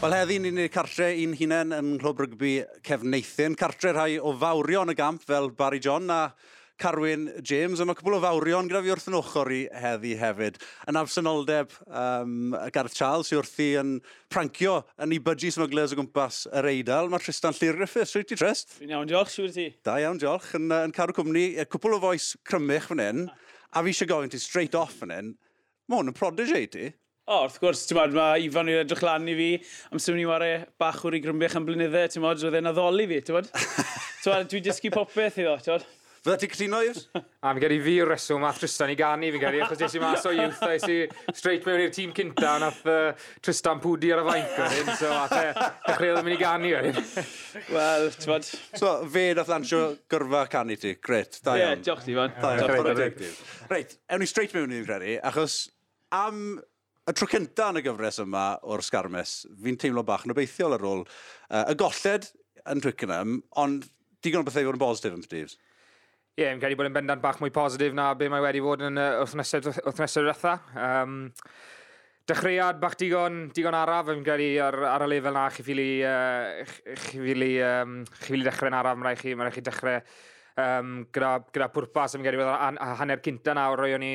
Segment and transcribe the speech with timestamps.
[0.00, 2.54] Wel, heddi ni'n ei cartre un hunain yn Clwb Rygbi
[2.88, 3.52] Cefneithyn.
[3.60, 6.30] Cartre rhai o fawrion y gamp fel Barry John a
[6.80, 7.82] Carwyn James.
[7.82, 10.56] A mae cwbl o fawrion gyda fi wrth yn ochr i heddi hefyd.
[10.88, 13.90] Yn absynoldeb um, Gareth Charles sy'n wrthi yn
[14.32, 17.12] prancio yn ei budgie smugglers o gwmpas yr Eidal.
[17.12, 18.72] Mae Tristan Llyrriffus, Rwy'n ti, Trist?
[18.78, 19.68] Fi'n iawn diolch, siwr ti.
[19.84, 20.48] Da iawn diolch.
[20.56, 23.22] Yn, yn carw cwmni, cwbl o foes crymych fan hyn.
[23.68, 25.30] A fi eisiau gofyn ti straight off fan hyn.
[25.84, 26.88] Mae hwn yn prodigy ti.
[27.28, 29.52] O, wrth gwrs, ti'n bod, mae Ifan i'n edrych lan i fi,
[29.90, 33.06] am amser ni wario bach o'r i grymbech am blynyddau, ti'n bod, roedd e'n addoli
[33.10, 33.50] fi, ti'n bod?
[34.24, 35.88] Dwi'n dysgu popeth iddo, ti'n bod?
[36.20, 36.98] Fydda ti'n cytuno i'r?
[37.46, 39.94] A mi gen i fi yw'r reswm a Tristan i gani, fi gen i, achos
[39.96, 40.98] i mas o youth, a i
[41.38, 44.90] straight mewn i'r tîm cynta, a nath uh, Tristan pwdi ar y fainc o'r hyn,
[45.00, 45.46] so a te,
[45.86, 47.00] dechreuodd yn mynd i gani o'r hyn.
[47.76, 48.50] Wel, ti'n bod...
[48.74, 49.80] So, fe nath lansio
[50.12, 51.78] gyrfa canu ti, gret, da iawn.
[51.78, 52.36] Ie, diolch ti, fan.
[52.36, 53.32] Da iawn, diolch ti.
[53.72, 55.62] Reit, ewn ni straight mewn i'r credu, achos
[56.20, 56.58] am
[57.10, 60.86] y tro cynta yn y gyfres yma o'r sgarmes, fi'n teimlo bach yn obeithiol ar
[60.86, 62.28] ôl uh, y golled
[62.70, 63.88] yn Twickenham, ond
[64.22, 65.56] digon o bethau i fod yn bositif yn Steves.
[66.36, 68.84] Ie, yeah, yn credu bod yn bendant bach mwy positif na be mae wedi fod
[68.86, 70.54] yn uh, wythnesau diwetha.
[70.78, 71.16] Um,
[72.30, 76.62] dechreuad bach digon, digon araf, yn credu ar, ar y lefel na chi ffili uh,
[76.86, 80.94] chi ffili, um, chi fili dechrau'n araf, mae'n rhaid chi, mae rhaid chi dechrau um,
[81.10, 84.14] gyda, gyda pwrpas, yn credu bod hanner cynta nawr, roi o'n i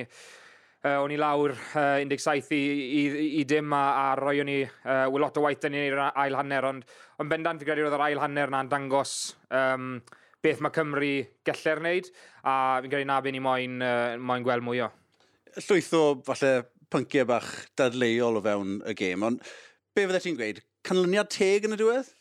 [0.86, 2.62] uh, o'n i lawr uh, 17 i,
[3.02, 6.38] i, i dim a, a roi o'n i uh, lot o waith yn i'r ail
[6.40, 6.86] hanner, ond
[7.22, 9.16] yn bendant i credu oedd yr ail hanner na'n dangos
[9.50, 9.98] um,
[10.46, 11.14] beth mae Cymru
[11.48, 12.12] gellir wneud,
[12.46, 14.92] a fi'n credu na beth ni moyn, uh, moyn gweld mwy o.
[15.56, 16.54] Llwyth o falle
[16.92, 17.50] pynciau bach
[17.80, 19.42] dadleuol o fewn y gêm, ond
[19.96, 20.62] be fydde ti'n gweud?
[20.86, 22.15] Canlyniad teg yn y diwedd?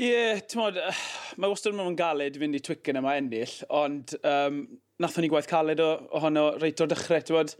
[0.00, 0.78] Ie, yeah, ti'n modd,
[1.40, 4.62] mae wastad yn galed fynd i Twicken yma ennill, ond um,
[5.02, 7.52] nathon ni gwaith caled o, ohono reit o'r dechrau, ti'n modd,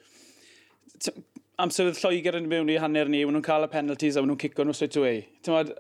[1.61, 4.43] amserydd Lloegr yn mewn i hanner ni, maen nhw'n cael y penalties a maen nhw'n
[4.47, 5.21] cico nhw straight away.
[5.45, 5.75] Ti'n modd,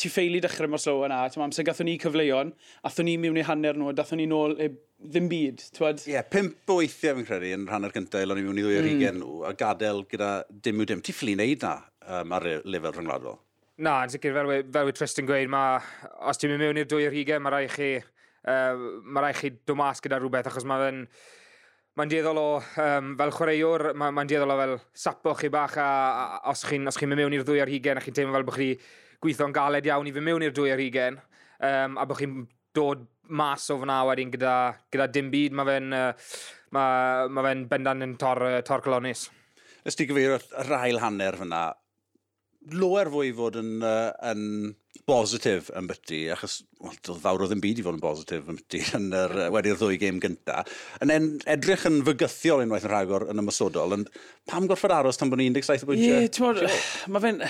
[0.00, 2.56] ti ffeili dechrau mor slow yna, ti'n amser gathon ni cyfleuon,
[2.88, 4.72] athon ni mewn i hanner nhw, dathon ni nôl e,
[5.04, 8.40] ddim byd, ti'n Ie, yeah, pimp o weithiau fi'n credu yn rhan o'r cyntaf, elon
[8.40, 9.18] ni mewn i ddwy ar mm.
[9.20, 11.04] nhw, a gadael gyda dim yw dim.
[11.04, 11.76] Ti ffili wneud na
[12.08, 13.42] um, ar y lefel rhyngwladol?
[13.82, 15.62] Na, yn sicr, fel, fel we Tristan gweud, ma,
[16.30, 19.50] os ti'n mynd mewn i'r dwy ar hugen, mae rai chi, uh, mae rai chi
[19.56, 21.00] dod mas gyda rhywbeth, achos mae fe'n...
[21.94, 22.46] Mae'n dieddol o,
[22.82, 25.90] um, fel chwaraewr, mae'n mae dieddol o fel sapo chi bach a,
[26.24, 28.56] a os chi'n chi mynd mewn i'r dwy ar hugen a chi'n teimlo fel bod
[28.58, 28.72] chi
[29.22, 32.34] gweithio'n galed iawn i fynd mewn i'r dwy ar hugen um, a bod chi'n
[32.74, 34.56] dod mas o fyna wedyn gyda,
[34.90, 36.34] gyda dim byd, mae fe'n uh,
[36.74, 36.84] ma,
[37.30, 39.28] ma fe bendan yn tor, uh, tor colonis.
[39.86, 41.62] Ys ti gyfeirio yr ail hanner fyna,
[42.72, 44.72] loer fwy fod yn, uh, yn
[45.08, 48.58] bositif yn byty, achos well, doedd fawr o ddim byd i fod yn bositif yn
[48.60, 50.62] byty yn yr, uh, wedi'r ddwy gêm gynta,
[51.04, 54.06] yn en, edrych yn fygythiol unwaith yn rhagor yn ymysodol, yn
[54.50, 56.22] pam gorfod aros tan bod ni 17 bwyntiau?
[56.24, 56.62] Ie, ti'n modd,
[57.12, 57.42] mae fe'n,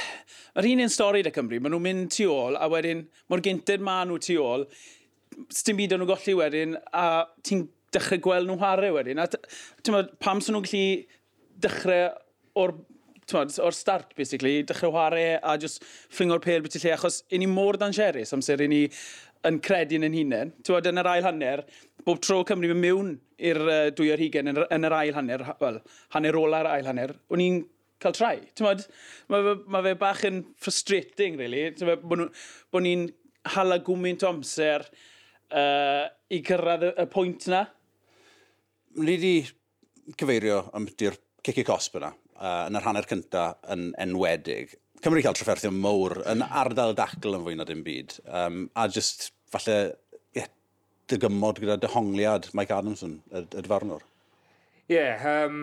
[0.57, 3.85] mae'r un un stori da Cymru, maen nhw'n mynd tu ôl, a wedyn, mor gynted
[3.85, 4.67] ma nhw tu ôl,
[5.55, 7.07] sdim byd o'n nhw golli wedyn, a
[7.47, 10.87] ti'n dechrau gweld nhw hare wedyn, a ti'n modd, pam sy'n nhw'n gallu
[11.63, 12.11] dechrau
[12.65, 12.75] o'r
[13.31, 17.41] twod, o'r start, basically, dechrau chwarae a just ffringo'r pel beth i lle, achos i
[17.41, 18.83] ni mor dangerus amser i ni
[19.49, 20.53] yn credu yn hunain.
[20.65, 21.65] Twod, yn yr ail hanner,
[22.07, 23.13] bob tro Cymru yn mewn
[23.45, 25.81] i'r uh, dwy o'r hugen yn, yn yr ail hanner, wel,
[26.17, 27.61] hanner ola'r ail hanner, o'n i'n
[28.03, 28.37] cael trai.
[28.61, 31.67] Mae fe, ma fe bach yn frustrating, really.
[32.05, 32.27] Bod
[32.73, 33.09] bo ni'n
[33.55, 34.87] hala gwmynt o amser
[35.53, 37.65] uh, i gyrraedd y, y pwynt na.
[39.01, 39.35] Ni wedi
[40.21, 44.75] cyfeirio am di'r cici cosp yna uh, yn yr hanner cyntaf yn enwedig.
[45.05, 48.17] Cymru cael trafferthio mowr yn ardal dacl yn fwy na dim byd.
[48.25, 49.79] Um, a just falle
[50.37, 50.49] yeah,
[51.11, 54.05] dygymod gyda dehongliad Mike Adamson, y, y dyfarnwr.
[54.85, 55.63] Ie, yeah, um,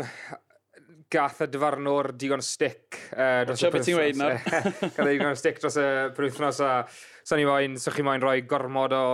[1.11, 4.39] gath y dyfarnwr digon stick uh, dros y ti'n weid nawr?
[4.95, 8.41] Gath y digon stick dros y penwythnos a so ni moyn, so chi moyn rhoi
[8.47, 9.05] gormod o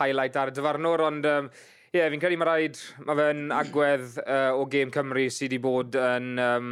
[0.00, 1.50] highlight ar y dyfarnwr, ond um,
[1.90, 5.56] Ie, yeah, fi'n credu mae rhaid, mae fe'n agwedd uh, o Gêm Cymru sydd wedi
[5.58, 6.68] bod yn um,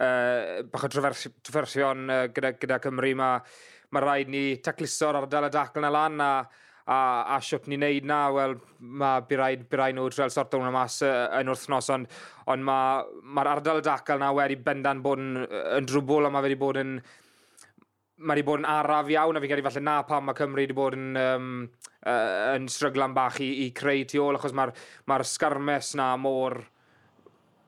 [0.00, 3.10] uh, bach o trafersion uh, gyda, gyda Cymru.
[3.20, 3.42] Mae
[3.92, 6.30] ma rhaid ni tacluso'r ardal y dacl na lan a,
[6.88, 6.98] a,
[7.34, 10.72] a siwt ni neud na, wel, mae bu rhaid, bu rhaid nhw trel sorto hwnna
[10.78, 12.18] mas uh, yn wrthnos, ond,
[12.48, 15.42] ond mae'r ma, ardal y dacl na wedi bendan bod yn,
[15.76, 17.02] yn drwbl a mae wedi bod yn
[18.18, 20.76] mae wedi bod yn araf iawn, a fi'n credu falle na pam mae Cymru wedi
[20.76, 21.52] bod yn, um,
[22.02, 24.74] uh, yn stryglan bach i, i creu tu ôl, achos mae'r
[25.10, 26.58] ma sgarmes na mor,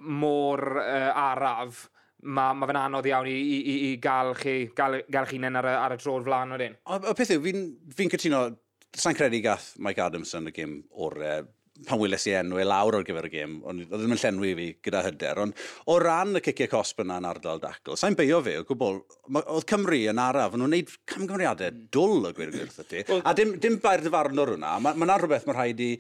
[0.01, 1.87] mor uh, araf
[2.21, 5.71] mae ma fe'n anodd iawn i, i, i, i gael chi, gael, gael chi ar,
[5.71, 6.77] y, ar y tro'r flan o dyn.
[6.85, 7.63] O, o peth yw, fi'n
[7.97, 8.43] fi, cytuno,
[8.91, 11.41] sa'n credu gath Mike Adamson y gym o'r uh,
[11.87, 14.23] pan wyles i enw e lawr ar gyfer y gêm, ond oedd e ddim yn
[14.23, 18.19] llenwi fi gyda hyder, ond o ran y ciciau cosp yna yn ardal dacl, sa'n
[18.19, 19.03] beio fi, o gwbl,
[19.41, 21.87] oedd Cymru yn araf, nhw'n gwneud camgymeriadau mm.
[21.95, 25.59] dwl y gwir gwirth ti, a dim, dim bair dyfarnwr hwnna, mae yna rhywbeth mae'n
[25.61, 25.95] rhaid i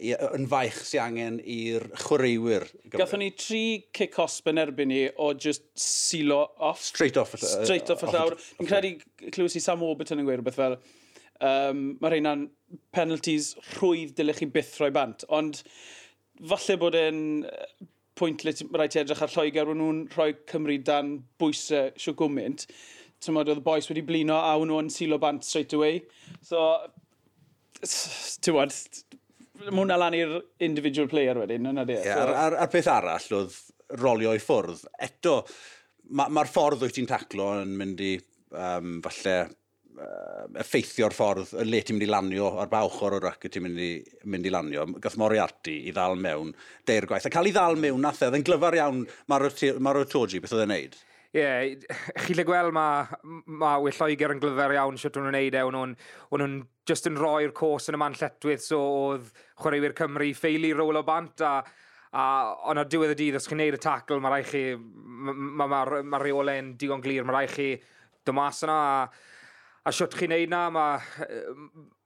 [0.00, 2.64] yn faich sy'n angen i'r chwaraewyr.
[2.94, 3.62] Gathon ni tri
[3.94, 6.80] kick osb yn erbyn ni o just silo off.
[6.80, 7.34] Straight off.
[7.36, 8.38] Straight off y llawr.
[8.40, 8.94] Fi'n credu
[9.28, 10.78] clywys i Sam Oberton yn gweud rhywbeth fel,
[11.44, 12.46] um, mae rheina'n
[12.94, 15.26] penalties rhwydd dylech chi byth rhoi bant.
[15.32, 15.62] Ond
[16.48, 17.20] falle bod e'n
[18.18, 22.66] pwynt le rhaid ti edrych ar Lloegr, wna'n nhw'n rhoi Cymru dan bwysau sio gwmynt.
[23.22, 26.02] Ti'n oedd y boes wedi blino a wna'n nhw'n silo bant straight away.
[26.44, 26.64] So,
[27.82, 28.74] ti'n wad,
[29.62, 30.36] mae hwnna lan i'r
[30.66, 31.98] individual player wedyn, yna di.
[32.00, 33.58] Yeah, so, a'r, ar, peth arall oedd
[34.02, 34.84] rolio i ffwrdd.
[35.08, 35.40] Eto,
[36.12, 38.14] mae'r ma, ma ffordd wyt ti'n taclo yn mynd i
[38.52, 39.36] um, falle
[40.62, 43.80] effeithio'r ffordd y le ti'n mynd i lanio ar ba ochr o'r racket ti'n mynd
[43.82, 43.92] i,
[44.32, 44.86] mynd i lanio.
[45.02, 46.52] Gath Moriarty i ddal mewn
[46.88, 47.28] deir gwaith.
[47.28, 50.72] A cael ei ddal mewn nath e, yn glyfar iawn Maro Toji beth oedd e'n
[50.74, 50.98] neud.
[51.32, 51.94] Ie, yeah,
[52.26, 53.06] chi le gweld mae
[53.60, 55.94] ma Lloegr yn glyfar iawn sut o'n nhw'n neud e, o'n
[56.42, 56.58] nhw'n
[56.88, 59.30] just yn roi'r cwrs yn y man lletwydd, so oedd
[59.62, 61.54] chwaraewyr Cymru ffeili rôl o bant a
[62.12, 62.22] a
[62.68, 65.68] ond ar diwedd y dydd, os chi'n neud y tacl, mae rai chi, mae ma,
[65.70, 67.68] ma, ma reole'n digon glir, mae rai chi
[68.28, 69.30] dymas yna, a
[69.82, 71.00] A siwt chi'n neud na, mae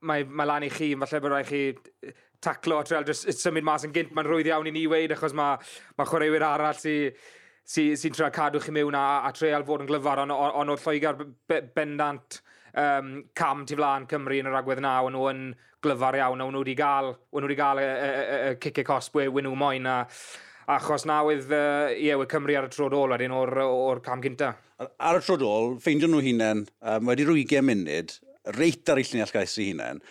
[0.01, 3.85] ma, ma lan i chi, falle bod rhaid chi taclo a treol, just symud mas
[3.85, 5.59] yn gynt, mae'n rwydd iawn i ni weid, achos mae
[5.97, 7.13] ma chwaraewyr arall sy'n
[7.67, 10.73] sy, sy trio cadw chi mewn a, a treol fod yn glyfar, ond on, on
[10.73, 11.21] oedd Lloegar
[11.75, 12.39] bendant
[12.73, 15.45] um, cam tu flaen Cymru yn yr agwedd naw, ond nhw yn
[15.83, 19.27] glyfar iawn, ond nhw wedi gael, nhw wedi gael y, y, y, y cicio cosbwy,
[19.33, 19.99] wyn nhw moyn, a
[20.67, 24.21] achos na oedd, uh, ie, yeah, Cymru ar y trod ôl wedyn o'r, or cam
[24.23, 24.53] gynta.
[24.77, 28.15] Ar y trod ôl, ffeindio nhw hunain, um, wedi rhyw 20 munud,
[28.57, 30.01] reit ar ei lluniau gais i hunain,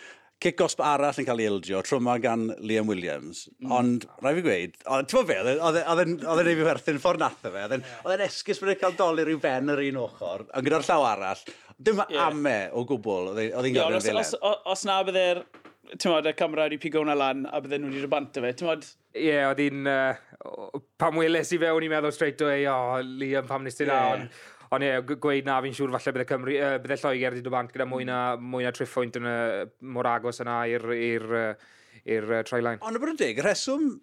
[0.41, 3.45] kick-osp arall yn cael ei ildio, trwma gan Liam Williams.
[3.61, 3.71] Mm.
[3.77, 6.99] Ond, rai fi gweud, ti'n e, e, fawr e fe, oedd e'n ei fi werthu'n
[7.05, 10.01] ffordd nath o fe, oedd e'n esgus bod e'n cael doli rhyw ben yr un
[10.03, 12.27] ochr, ond gyda'r llaw arall, dim yeah.
[12.27, 14.21] ame o gwbl oedd e'n gael yn ddilyn.
[14.25, 15.45] Os, os, os na bydde'r
[15.93, 18.53] ti'n modd, y camera wedi pigo hwnna lan a bydden nhw wedi rybant o fe,
[18.67, 18.85] modd?
[19.15, 19.87] Ie, yeah, oedd hi'n...
[19.87, 23.79] Uh, pam weles i fe, o'n i'n meddwl straight away, o, oh, Liam, pam nes
[23.79, 24.13] ti na, yeah.
[24.19, 24.37] ond...
[24.75, 27.69] Ond ie, gweud na, fi'n siŵr falle bydde Cymru, uh, bydde Lloegr wedi dod bant
[27.71, 28.09] gyda mwy mm.
[28.09, 29.35] na, mwy na triffwynt yn y
[29.95, 31.53] mor agos yna i'r uh,
[32.03, 32.75] trailine.
[32.83, 33.93] Ond y bod yn deg, rheswm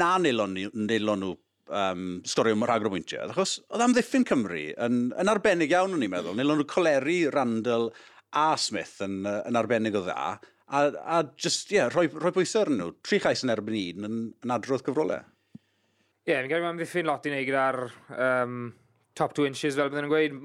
[0.00, 1.30] na nilon, nhw
[1.70, 6.12] um, stori o'r rhagor wyntiau, achos oedd amddiffyn Cymru yn, yn arbennig iawn o'n i'n
[6.12, 6.34] meddwl.
[6.38, 7.92] Nilon nhw coleri Randall
[8.34, 10.32] a Smith yn, yn arbennig o dda,
[10.70, 10.82] a,
[11.18, 12.94] a just, ie, yeah, rhoi, rhoi bwysau arnyn nhw.
[13.06, 15.24] Tri chais yn erbyn un yn, yn adrodd cyfrolau.
[15.58, 17.80] Ie, yeah, ni'n gael mewn ddiffyn lot i wneud gyda'r
[18.14, 18.60] um,
[19.18, 20.36] top two inches, fel byddwn yn gweud,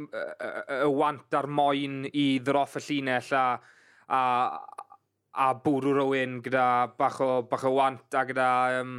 [0.79, 3.45] y want a'r moyn i ddroff y llinell a,
[4.17, 4.21] a,
[5.45, 6.67] a bwrw rywun gyda
[6.97, 8.49] bach o, bach o want a gyda
[8.81, 8.97] um,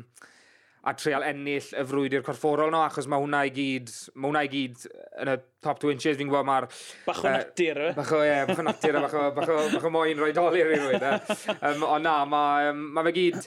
[0.87, 4.50] a treol ennill y frwydr corfforol no, achos mae hwnna i gyd, mae hwnna i
[4.53, 4.85] gyd
[5.23, 5.37] yn y
[5.67, 6.67] top 2 inches, fi'n gwybod mae'r...
[7.09, 7.93] Bach o natur, e?
[7.97, 10.71] Bach o, ie, bach o natur, bach o, bach o, bach o moyn roi dolir
[10.77, 11.06] i rwy'n.
[11.56, 13.41] Um, ond na, mae um, ma fe gyd...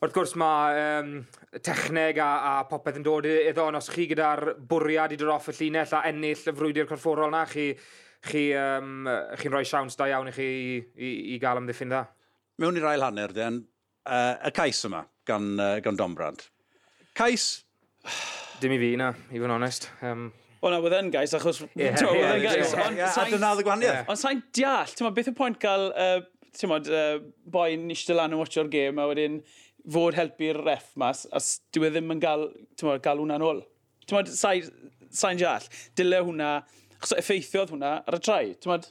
[0.00, 1.08] Wrth gwrs mae um,
[1.60, 5.50] techneg a, a popeth yn dod iddo, ond os chi gyda'r bwriad i dod off
[5.52, 7.66] y llinell a ennill y frwydr corfforol na, chi,
[8.30, 12.06] chi, um, chi'n rhoi siawns da iawn i chi i, i, i gael amddiffyn dda.
[12.62, 13.60] Mewn i'r ail hanner, den,
[14.06, 16.48] uh, y cais yma gan, uh, gan Dombrand
[17.18, 17.46] Cais?
[18.60, 19.88] Dim i fi na, i fod yn onest.
[20.04, 20.28] Um,
[20.60, 21.62] O na, wedi'n gais, achos...
[21.72, 22.74] Yeah, yeah, wedi'n gais.
[22.76, 24.10] Yeah, A dyna ddod gwaniaeth.
[24.12, 26.18] Ond sa'n deall, ti'n beth y pwynt gael, uh,
[26.58, 27.14] ti'n modd, uh,
[27.48, 29.38] boi yn eistedd lan yn watcho'r gêm, a wedyn
[29.88, 31.40] fod helpu'r ref mas, a
[31.72, 32.44] dwi e ddim yn gael,
[32.76, 33.62] ti'n modd, gael hwnna'n ôl.
[34.04, 36.50] Ti'n modd, sa'n deall, dyle hwnna,
[36.98, 38.90] achos effeithiodd hwnna ar y trai, ti'n modd,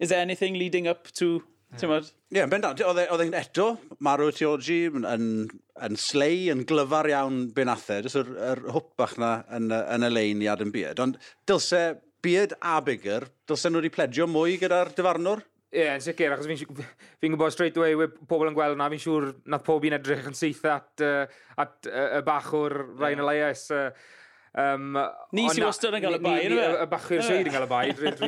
[0.00, 1.42] is there anything leading up to
[1.78, 2.80] Ie, yn bendant.
[2.82, 3.66] E- oedd e'n eto,
[4.02, 5.26] Maru Tioji, yn, yn,
[5.86, 10.10] yn slei, yn glyfar iawn benathe, jyst yr, yr hwp bach na yn, yn y
[10.10, 11.02] lein i Adam Beard.
[11.02, 11.84] Ond dylse
[12.20, 15.44] Beard a bigger, dylse nhw wedi pledio mwy gyda'r dyfarnwr?
[15.70, 17.94] Ie, yeah, yn sicr, achos fi'n fi, gwybod straight away,
[18.28, 21.22] pobl yn gweld yna, fi'n siŵr nath pob un edrych yn syth at, uh,
[21.62, 23.28] at uh, y bachwr Rhain yeah.
[23.28, 23.68] Elias.
[23.70, 23.92] Uh,
[24.58, 24.96] Um,
[25.36, 26.70] ni sy'n wastad yn cael y bai, yna fe?
[26.82, 28.26] Y bachwyr sy'n cael y bai, dwi'n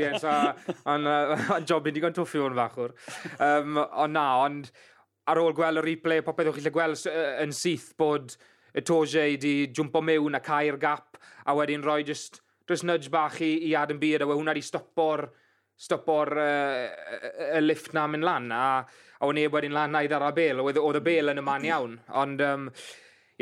[0.95, 2.95] a'n job i digon twffi o'n fachwr.
[3.43, 4.71] Um, ond na, ond
[5.27, 7.03] ar ôl gweld y replay, popeth o'ch chi'n gweld
[7.43, 8.37] yn syth bod
[8.73, 13.41] y Toge di jwmpo mewn a cael gap, a wedyn rhoi just, just nudge bach
[13.43, 15.27] i, i Adam Beard, a we hwnna di stopo'r
[15.83, 18.65] stopo'r uh, y lift na mynd lan, a,
[19.19, 21.67] a o'n neb wedyn lan naid ar y bel, oedd y bel yn y man
[21.67, 22.69] iawn, ond um,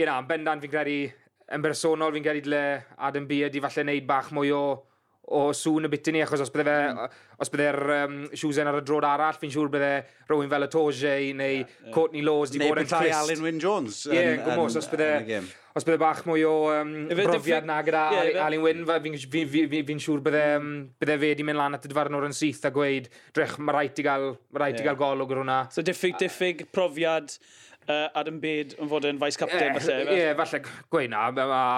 [0.00, 1.00] you know, bendant fi'n credu
[1.50, 2.62] yn bersonol fi'n credu le
[3.08, 4.64] Adam Beard i falle wneud bach mwy o
[5.30, 7.18] o sŵn y biti ni, achos os bydde fe, mm.
[7.44, 9.90] os bydde'r um, siwsen ar y drod arall, fi'n siŵr bydde
[10.26, 11.92] rhywun fel y Toge neu yeah, yeah.
[11.94, 12.96] Courtney Laws di bod yn clist.
[12.96, 14.00] Neu bydde Alan Wyn Jones.
[14.08, 15.38] Ie, yeah, gwmwys, os bydde,
[15.78, 19.64] os bydde bach mwy o um, brofiad na gyda yeah, Alan Wyn, fi'n fi, fi,
[19.70, 22.66] fi, fi siŵr bydde, um, bydde fe di mynd lan at y dyfarnwr yn syth
[22.66, 25.62] a gweud, drech, mae rhaid i gael, mae rhaid i gael golwg ar hwnna.
[25.70, 27.38] So diffyg, diffyg profiad
[27.88, 29.74] uh, Adam Bede yn fod yn vice captain.
[29.78, 29.98] falle.
[30.04, 31.26] Ie, yeah, falle gweud gweina,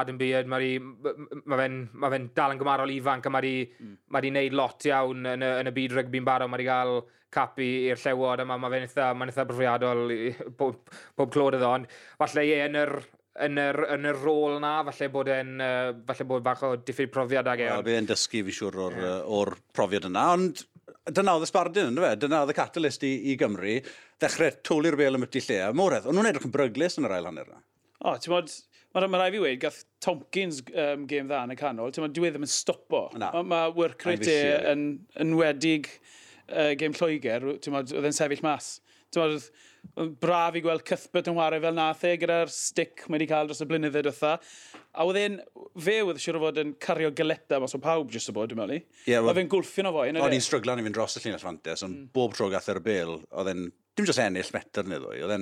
[0.00, 3.96] Adam Bede, mae ma fe'n ma fe dal yn gymarol ifanc a mae di, mm.
[4.14, 7.02] ma di wneud lot iawn yn y, yn y byd rygbi'n barod, mae di cael
[7.32, 10.04] capu i'r llewod a mae ma fe'n eitha, ma eitha brofiadol
[10.58, 12.96] bob, bob clod iddo, ond falle ie, yn yr,
[13.46, 17.12] yn yr, yn yr rôl na, falle bod e'n, uh, falle bod bach o diffyg
[17.14, 17.70] profiad ag e.
[17.70, 19.24] Wel, bydd e'n dysgu fi siwr o'r, yeah.
[19.38, 20.66] o'r profiad yna, ond
[21.10, 23.78] dyna oedd y sbardun, dyna oedd y catalyst i, i Gymru
[24.22, 25.58] ddechrau toli'r bel am ydy lle.
[25.66, 27.62] A moredd, ond nhw'n edrych yn bryglis yn yr ail hanner yna.
[28.02, 28.54] O, ti'n modd,
[28.96, 32.14] mae ma rai fi wedi, gath Tompkins um, game dda yn y canol, ti'n modd,
[32.16, 33.04] dwi e ddim yn stopo.
[33.18, 34.86] Mae ma work rate e yn,
[35.22, 35.90] yn wedig
[36.48, 38.74] uh, game Lloegr, ti'n modd, oedd yn sefyll mas.
[39.12, 39.52] Ti'n modd,
[40.22, 43.60] braf i gweld Cuthbert yn wario fel nath e gyda'r stick mae wedi cael dros
[43.60, 44.36] y blynyddoedd diwetha.
[44.92, 45.38] A oedd e'n,
[45.84, 48.62] fe oedd siwr o fod yn cario galeta mas o pawb jyst o bod, dwi'n
[48.62, 48.80] meddwl i.
[49.10, 50.06] Yeah, well, oedd e'n gwlffio'n o fo.
[50.06, 52.10] O'n i'n stryglan i fynd dros y llinell fantes, ond mm.
[52.14, 55.36] bob tro gath e'r bel, oedd e'n dim jyst ennill metr neu ddwy, oedd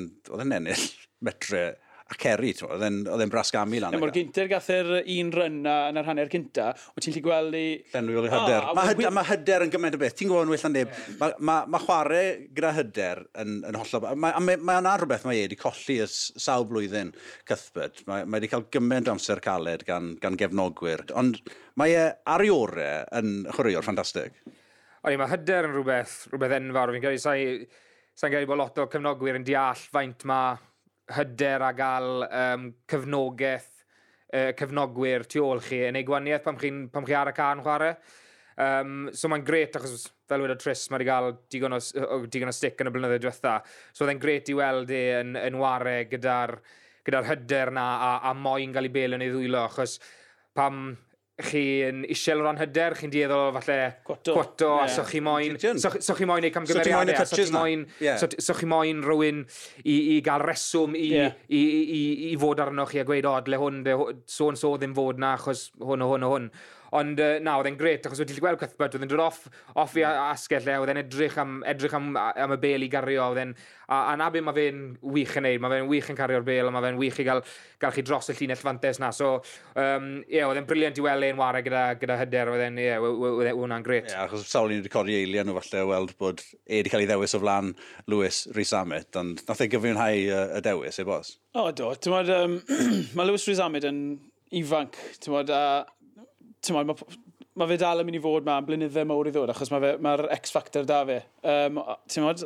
[0.46, 0.88] e'n ennill
[1.26, 1.64] metre
[2.10, 3.94] a ceri, oedd e'n brasgamu lan.
[3.94, 4.14] Mae'r e.
[4.16, 7.64] gynter gath yr un ryn yn yr hanner cynta, o ti'n lli gweld i...
[7.92, 8.64] Llenwi i hyder.
[8.66, 10.16] Oh, mae hyder, ma hyder yn gymaint o beth.
[10.18, 10.96] Ti'n gwybod yn well na neb.
[11.20, 12.24] Mae ma, ma chwarae
[12.56, 14.08] gyda hyder yn, yn hollol...
[14.24, 17.12] Mae ma, ma yna rhywbeth mae e wedi colli ys sawl blwyddyn
[17.46, 18.02] Cuthbert.
[18.10, 21.04] Mae ma wedi cael gymaint amser caled gan, gan gefnogwyr.
[21.20, 21.38] Ond
[21.78, 24.34] mae e ar ei orau yn chwaraewr ffantastig.
[25.06, 26.96] Oni, mae hyder yn rhywbeth, rhywbeth enfawr.
[26.96, 27.70] Fi'n credu,
[28.20, 30.56] sa'n gael bod lot o cefnogwyr yn deall faint mae
[31.16, 33.70] hyder a gael um, cyfnogaeth
[34.36, 36.58] uh, cefnogwyr tu ôl chi yn ei gwaniaeth pam
[36.92, 37.94] pam chi ar y can chwarae.
[38.60, 41.80] Um, so mae'n gret achos fel wedi Tris mae wedi cael digon o,
[42.28, 43.54] digon o stick yn y blynyddoedd diwetha.
[43.94, 46.58] So oedd e'n gret i weld e yn, yn ware gyda'r
[47.06, 49.96] gyda hyder na a, a moyn gael ei bel yn ei ddwylo achos
[50.52, 50.90] pam
[51.46, 54.84] chi'n isiel o ran hyder, chi'n dieddol falle cwato, cwato yeah.
[54.84, 58.18] a so chi moyn, so, so chi moyn ei camgymeriadau, so ti moyn, yeah.
[58.20, 59.44] so, so chi moyn rhywun
[59.84, 61.38] i, i gael reswm i, yeah.
[61.48, 63.96] i, i, i, i fod arno chi a gweud, o, dle hwn, de,
[64.30, 66.50] so and so ddim fod na, achos hwn o hwn o hwn.
[66.50, 66.78] hwn.
[66.96, 69.44] Ond uh, na, oedd e'n gret, achos oedd gweld Cuthbert, oedd e'n dod off,
[69.78, 73.30] off i asgell e, oedd e'n edrych am, edrych am, am y bel i gario,
[73.30, 73.54] oedd e'n...
[73.90, 74.82] A, a na beth mae fe'n
[75.16, 77.40] wych yn neud, mae fe'n wych yn cario'r bel, a mae fe'n wych i gael,
[77.82, 79.08] gael chi dros y llinell fantes na.
[79.14, 79.32] So,
[79.74, 83.02] um, yeah, oedd e'n briliant i weld e'n ware gyda, gyda hyder, oedd e'n, yeah,
[83.02, 84.06] oedd hwnna'n gret.
[84.06, 87.10] Ie, Yeah, achos sawl ni'n recordi eiliau nhw falle weld bod e wedi cael ei
[87.10, 87.70] ddewis o flan
[88.10, 90.24] Lewis Rhys Amit, ond nath ei gyfrifynhau
[90.58, 91.34] y dewis, e bos?
[91.54, 91.90] O, do.
[92.12, 92.60] Mae um,
[93.26, 94.02] Lewis Rhys Amit yn
[94.60, 95.62] ifanc, ti'n a
[96.68, 96.86] mae
[97.56, 100.16] ma, fe dal yn mynd i fod ma'n blynyddau mawr i ddod, achos mae'r ma,
[100.36, 101.20] X Factor da fe.
[101.46, 102.44] Um, ti'n modd,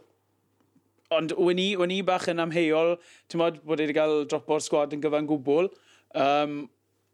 [1.14, 2.94] ond wyn i, wyn i bach yn amheuol,
[3.30, 5.70] ti'n modd, bod wedi cael drop o'r sgwad yn gyfan gwbl,
[6.24, 6.62] um,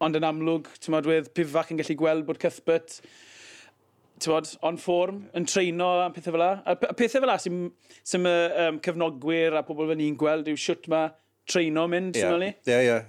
[0.05, 3.01] ond yn amlwg, ti'n modd, wedd pifac yn gallu gweld bod Cuthbert,
[4.21, 6.53] ti'n modd, on form, yn treino a pethau fel la.
[6.69, 7.65] A pethau fel la sy'n
[8.05, 11.09] sy, um, cyfnogwyr a pobl fel ni'n gweld yw siwt ma,
[11.51, 12.31] treino mynd, yeah.
[12.31, 13.01] ti'n Ie, ie.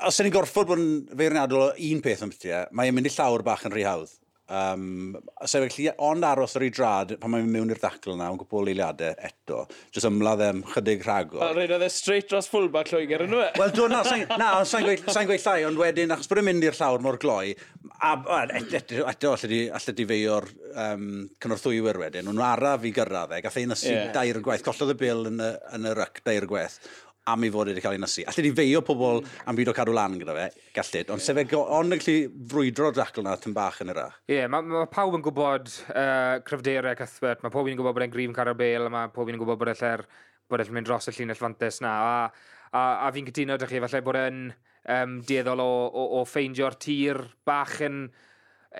[0.00, 3.10] Os ydy'n a ni'n gorffod bod yn feirniadol o un peth yn bethau, mae'n mynd
[3.10, 4.16] i llawr bach yn rhy hawdd.
[4.50, 8.38] Um, so felly, ond aros ar ei drad, pan mae'n mewn i'r ddacl yna, yn
[8.40, 9.60] gwybod eiliadau eto,
[9.94, 11.44] jyst ymladd e'n chydig rhagor.
[11.46, 13.50] A reid oedd e straight dros fullback Lloegr yn yw e?
[13.60, 17.04] Wel, dwi'n na, sa'n gweud, gweud llai, ond wedyn, achos bod e'n mynd i'r llawr
[17.04, 17.52] mor gloi,
[18.00, 21.06] a, a eto, eto allai di, allai di feio'r um,
[21.46, 24.10] cynorthwywyr wedyn, nhw'n araf i gyrraedd e, gath e ein ysig yeah.
[24.18, 26.80] dair gwaith, collodd y bil yn y, yn y ryc dair gwaith
[27.30, 28.24] am ei fod wedi cael ei nysu.
[28.30, 30.46] Alli di feio pobl am byd o cadw lan gyda fe,
[30.76, 32.16] gallid, ond sef e ond yn gallu
[32.54, 34.08] brwydro dracl na tyn bach yn yr a.
[34.28, 38.06] Ie, yeah, mae ma pawb yn gwybod uh, cryfderau Cuthbert, mae pob yn gwybod bod
[38.06, 40.08] e'n grif yn cario bel, mae pob yn gwybod bod e'n
[40.50, 43.82] bod e'n mynd dros y llinell fantes na, a, a, a fi'n cytuno ydych chi,
[43.84, 48.02] falle bod e'n um, dieddol o, o, o ffeindio'r tir bach yn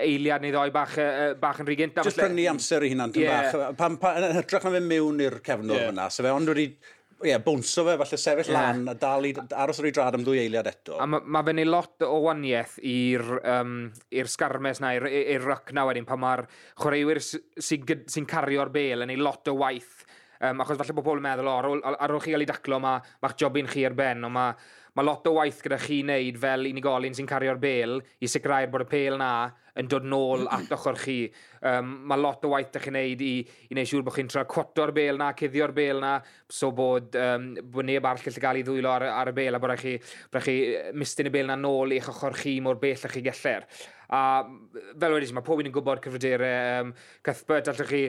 [0.01, 1.99] eiliad neu ddoi bach, uh, bach yn rhy gynt.
[2.07, 3.51] Just prynu amser i hynna'n yeah.
[3.51, 3.77] bach.
[3.79, 5.93] Pan, pan, hytrach na fe mewn i'r cefnod yeah.
[5.95, 6.69] yna, so fe ond wedi
[7.21, 8.69] ie, yeah, bwnso fe, falle sefyll yeah.
[8.71, 10.99] lan a dal i aros ar ei drad am ddwy eiliad eto.
[11.01, 13.75] A mae ma fe'n ei lot o waniaeth i'r um,
[14.17, 16.47] i'r sgarmes na, i'r ryc na wedyn, pan mae'r
[16.81, 20.07] chwaraewyr sy'n sy, sy cario'r bel yn ei lot o waith
[20.41, 23.11] Um, achos falle bod pobl yn meddwl, o, ar ôl, chi gael ei daclo, mae'ch
[23.21, 24.55] ma job un chi ar ben, ond mae
[25.01, 28.83] Mae lot o waith gyda chi wneud fel unigolyn sy'n cario'r bel i sicrhau'r bod
[28.85, 29.31] y pêl na
[29.81, 31.15] yn dod nôl at ochr chi.
[31.71, 34.45] Um, mae lot o waith ydych chi'n neud i, i wneud siŵr bod chi'n tra
[34.45, 36.13] cwoto'r bel na, cuddio'r bel na,
[36.53, 39.65] so bod, um, bod neb arall gallu gael ei ddwylo ar, ar y bel a
[39.65, 39.97] bod chi,
[40.37, 40.59] bod chi
[41.01, 43.65] mistyn y bel na nôl i'ch ochr chi mor bell ych chi gellir.
[44.13, 44.23] A
[45.01, 48.07] fel wedi, mae pob un yn gwybod cyfryderau um, cythbert allwch chi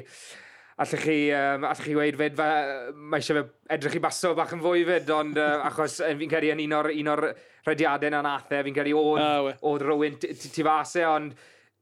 [0.81, 4.61] allwch chi, um, allwch chi weid fyd, mae eisiau fe edrych i baso bach yn
[4.63, 7.25] fwy fyd, ond uh, achos fi'n credu yn un o'r, un o'r
[7.67, 11.35] rhediadau na'n athau, e, fi'n credu oedd, uh, oedd Rowan tu fase, ond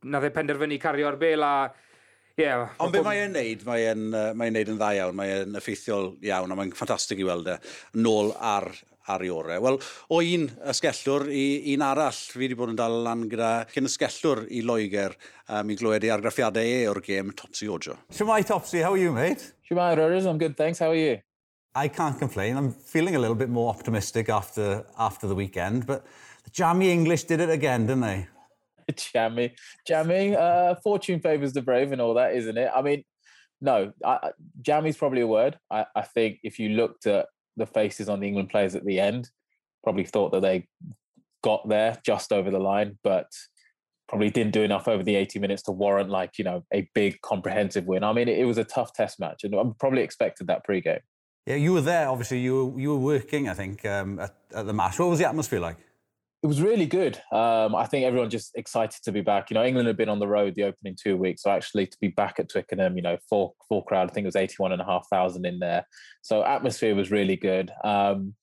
[0.09, 1.53] nath e penderfynu cario'r bel a
[2.39, 4.05] Yeah, Ond be mae e'n neud, mae e'n
[4.39, 7.57] mae neud yn dda iawn, mae e'n effeithiol iawn, a mae'n ffantastig i weld e,
[7.99, 8.69] nôl ar
[9.09, 9.57] ar ei orau.
[9.65, 9.77] Wel,
[10.13, 14.43] o un ysgellwr i un arall, fi wedi bod yn dal lan gyda cyn ysgellwr
[14.53, 15.15] i Loegr
[15.49, 17.97] um, i glywed ei argraffiadau e o'r gêm Topsy Ojo.
[18.13, 19.51] Siwmai Topsy, how are you mate?
[19.67, 21.19] Siwmai Roris, I'm good thanks, how are you?
[21.75, 26.05] I can't complain, I'm feeling a little bit more optimistic after, after the weekend, but
[26.43, 28.27] the jammy English did it again, didn't they?
[29.13, 29.55] jammy,
[29.87, 30.35] jammy.
[30.35, 32.69] Uh, fortune favours the brave and all that, isn't it?
[32.75, 33.03] I mean,
[33.61, 34.31] no, I,
[34.61, 35.57] jammy's probably a word.
[35.69, 37.27] I, I think if you looked at
[37.59, 39.29] the faces on the England players at the end.
[39.83, 40.67] Probably thought that they
[41.43, 43.27] got there just over the line, but
[44.07, 47.21] probably didn't do enough over the 80 minutes to warrant like you know a big
[47.21, 48.03] comprehensive win.
[48.03, 50.99] I mean, it, it was a tough test match, and I probably expected that pre-game.
[51.45, 52.09] Yeah, you were there.
[52.09, 53.47] Obviously, you were, you were working.
[53.47, 54.97] I think um, at, at the match.
[54.97, 55.77] What was the atmosphere like?
[56.41, 57.17] It was really good.
[57.33, 59.49] Um, I think everyone just excited to be back.
[59.49, 61.97] You know, England had been on the road the opening two weeks, so actually to
[61.99, 64.09] be back at Twickenham, you know, full full crowd.
[64.09, 65.85] I think it was eighty-one and a half thousand in there.
[66.21, 67.71] So atmosphere was really good.
[67.83, 68.35] Um,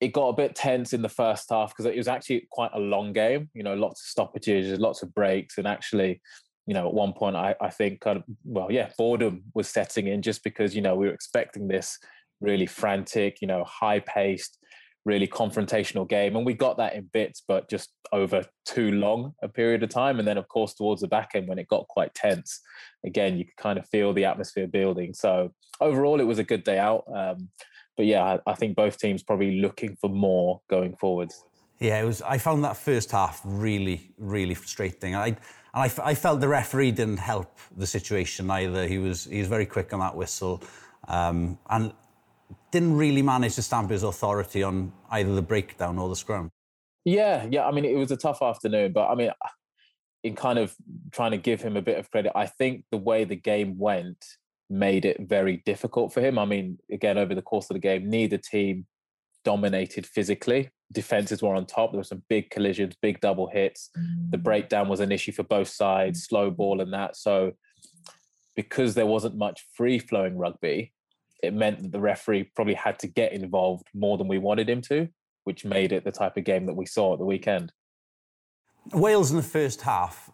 [0.00, 2.80] it got a bit tense in the first half because it was actually quite a
[2.80, 3.50] long game.
[3.52, 6.22] You know, lots of stoppages, lots of breaks, and actually,
[6.66, 10.06] you know, at one point I, I think kind of well, yeah, boredom was setting
[10.06, 11.98] in just because you know we were expecting this
[12.40, 14.56] really frantic, you know, high paced
[15.04, 16.36] really confrontational game.
[16.36, 20.18] And we got that in bits, but just over too long a period of time.
[20.18, 22.60] And then, of course, towards the back end, when it got quite tense,
[23.04, 25.14] again, you could kind of feel the atmosphere building.
[25.14, 27.04] So overall, it was a good day out.
[27.14, 27.48] Um,
[27.96, 31.44] but yeah, I, I think both teams probably looking for more going forwards.
[31.78, 32.20] Yeah, it was.
[32.20, 35.14] I found that first half really, really frustrating.
[35.14, 35.36] I
[35.72, 38.86] and I, I felt the referee didn't help the situation either.
[38.86, 40.62] He was he was very quick on that whistle,
[41.08, 41.92] um, and
[42.70, 46.50] didn't really manage to stamp his authority on either the breakdown or the scrum.
[47.04, 47.66] Yeah, yeah.
[47.66, 49.30] I mean, it was a tough afternoon, but I mean,
[50.22, 50.74] in kind of
[51.12, 54.24] trying to give him a bit of credit, I think the way the game went
[54.68, 56.38] made it very difficult for him.
[56.38, 58.86] I mean, again, over the course of the game, neither team
[59.44, 60.70] dominated physically.
[60.92, 61.90] Defenses were on top.
[61.90, 63.90] There were some big collisions, big double hits.
[64.30, 64.42] The mm.
[64.42, 67.16] breakdown was an issue for both sides, slow ball and that.
[67.16, 67.52] So,
[68.54, 70.92] because there wasn't much free flowing rugby,
[71.42, 74.80] it meant that the referee probably had to get involved more than we wanted him
[74.82, 75.08] to,
[75.44, 77.72] which made it the type of game that we saw at the weekend.
[78.92, 80.30] Wales in the first half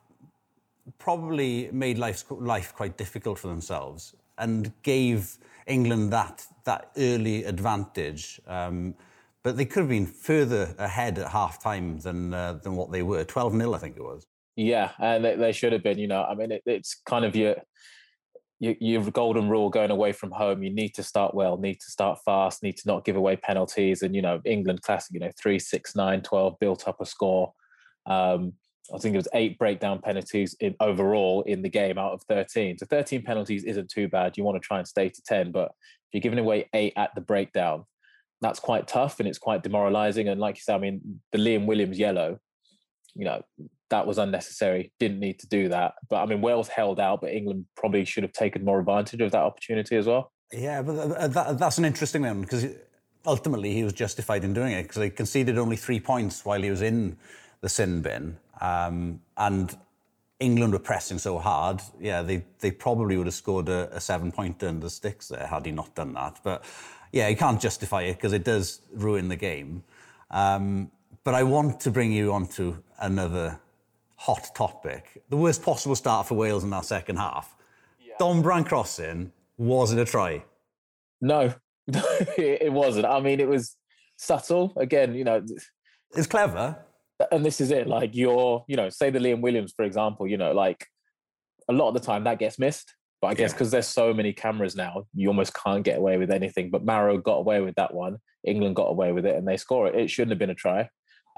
[0.99, 8.41] probably made life, life quite difficult for themselves and gave England that, that early advantage.
[8.47, 8.95] Um,
[9.43, 13.03] but they could have been further ahead at half time than, uh, than what they
[13.03, 13.25] were.
[13.25, 14.27] 12 0, I think it was.
[14.57, 15.99] Yeah, and they, they should have been.
[15.99, 17.57] You know, I mean, it, it's kind of your
[18.59, 22.19] your golden rule going away from home you need to start well need to start
[22.25, 24.03] fast need to not give away penalties.
[24.03, 27.53] And you know england classic you know 3 6 9 12 built up a score.
[28.07, 28.55] Um,
[28.95, 32.79] i think it was eight breakdown penalties in overall in the game out of 13
[32.79, 34.37] so 13 penalties isn't too bad.
[34.37, 37.15] You want to try and stay to 10 but if you're giving away eight at
[37.15, 37.85] the breakdown
[38.41, 40.29] that's quite tough and it's quite demoralizing.
[40.29, 42.39] And like you said i mean the liam williams yellow
[43.15, 43.43] you know
[43.91, 44.93] that was unnecessary.
[44.99, 45.95] Didn't need to do that.
[46.09, 49.33] But I mean, Wales held out, but England probably should have taken more advantage of
[49.33, 50.33] that opportunity as well.
[50.53, 52.67] Yeah, but that, that's an interesting one because
[53.27, 56.71] ultimately he was justified in doing it because they conceded only three points while he
[56.71, 57.17] was in
[57.61, 58.39] the sin bin.
[58.61, 59.77] Um, and
[60.39, 64.31] England were pressing so hard, yeah, they, they probably would have scored a, a seven
[64.31, 66.39] pointer in the sticks there had he not done that.
[66.43, 66.65] But
[67.13, 69.83] yeah, you can't justify it because it does ruin the game.
[70.31, 70.91] Um,
[71.25, 73.59] but I want to bring you on to another
[74.17, 75.23] hot topic.
[75.29, 77.55] The worst possible start for Wales in that second half.
[78.01, 78.15] Yeah.
[78.21, 80.45] Dombrandt crossing, was it a try?
[81.21, 81.55] No,
[81.87, 83.07] it wasn't.
[83.07, 83.77] I mean, it was
[84.17, 84.73] subtle.
[84.77, 85.45] Again, you know.
[86.15, 86.77] It's clever.
[87.31, 87.87] And this is it.
[87.87, 90.87] Like, you're, you know, say the Liam Williams, for example, you know, like
[91.69, 92.95] a lot of the time that gets missed.
[93.23, 93.77] But I guess because yeah.
[93.77, 96.71] there's so many cameras now, you almost can't get away with anything.
[96.71, 98.19] But Maro got away with that one.
[98.45, 99.95] England got away with it and they score it.
[99.95, 100.89] It shouldn't have been a try.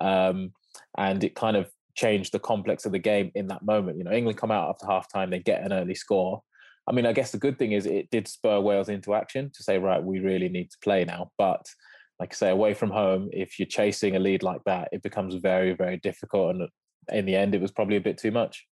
[0.01, 0.53] Um,
[0.97, 3.99] and it kind of change the complex of the game in that moment.
[3.99, 6.41] You know, England come out after half time, they get an early score.
[6.87, 9.63] I mean, I guess the good thing is it did spur Wales into action to
[9.65, 11.33] say, right, we really need to play now.
[11.37, 11.67] But
[12.21, 15.35] like I say, away from home, if you're chasing a lead like that, it becomes
[15.35, 16.55] very, very difficult.
[16.55, 16.69] And
[17.13, 18.65] in the end, it was probably a bit too much.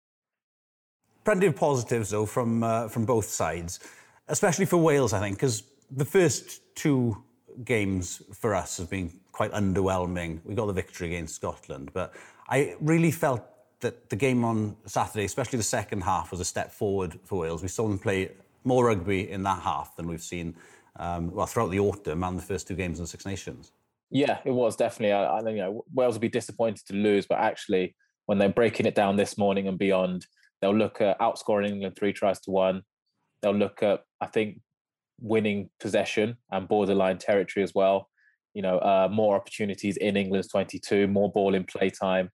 [1.25, 3.81] Plenty of positives, though, from, uh, from both sides,
[4.29, 7.25] especially for Wales, I think, because the first two
[7.65, 10.41] games for us have been quite underwhelming.
[10.45, 12.15] We got the victory against Scotland, but
[12.49, 13.43] I really felt
[13.81, 17.63] that the game on Saturday, especially the second half, was a step forward for Wales.
[17.63, 18.31] We saw them play
[18.65, 20.57] more rugby in that half than we've seen
[20.99, 23.73] um, well throughout the autumn and the first two games in the Six Nations.
[24.11, 25.13] Yeah, it was definitely.
[25.13, 27.95] I, I you know Wales will be disappointed to lose, but actually,
[28.27, 30.27] when they're breaking it down this morning and beyond,
[30.61, 32.83] they'll look at outscoring England three tries to one.
[33.43, 34.61] They'll look at I think
[35.21, 38.09] winning possession and borderline territory as well.
[38.57, 42.31] You know, uh, more opportunities in England's 22, more ball in play time.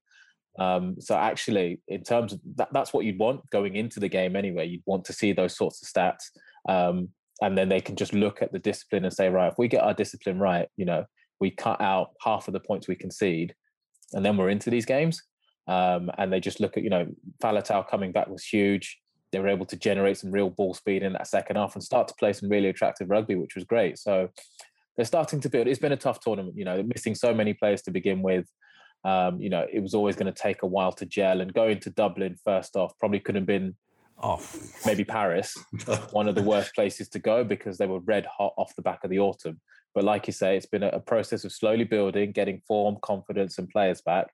[0.57, 4.37] Um, so actually, in terms of that, that's what you'd want going into the game
[4.37, 4.67] anyway.
[4.67, 6.29] You'd want to see those sorts of stats,
[6.69, 7.09] um,
[7.41, 9.83] and then they can just look at the discipline and say, right, if we get
[9.83, 11.03] our discipline right, you know,
[11.41, 13.53] we cut out half of the points we concede,
[14.13, 15.21] and then we're into these games.
[15.67, 17.05] Um, and they just look at, you know,
[17.41, 18.97] Faletau coming back was huge.
[19.31, 22.07] They were able to generate some real ball speed in that second half and start
[22.09, 23.97] to play some really attractive rugby, which was great.
[23.97, 24.29] So
[24.95, 25.67] they're starting to build.
[25.67, 28.47] It's been a tough tournament, you know, missing so many players to begin with.
[29.05, 31.79] Um, you know, it was always going to take a while to gel and going
[31.81, 33.75] to Dublin first off probably couldn't have been
[34.19, 35.57] off maybe Paris,
[36.11, 39.03] one of the worst places to go because they were red hot off the back
[39.03, 39.59] of the autumn.
[39.93, 43.69] But like you say, it's been a, process of slowly building, getting form, confidence, and
[43.69, 44.27] players back.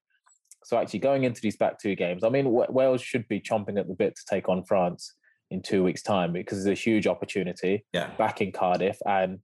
[0.64, 3.88] So actually going into these back two games, I mean, Wales should be chomping at
[3.88, 5.16] the bit to take on France
[5.52, 8.12] in two weeks' time because it's a huge opportunity yeah.
[8.18, 8.98] back in Cardiff.
[9.06, 9.40] And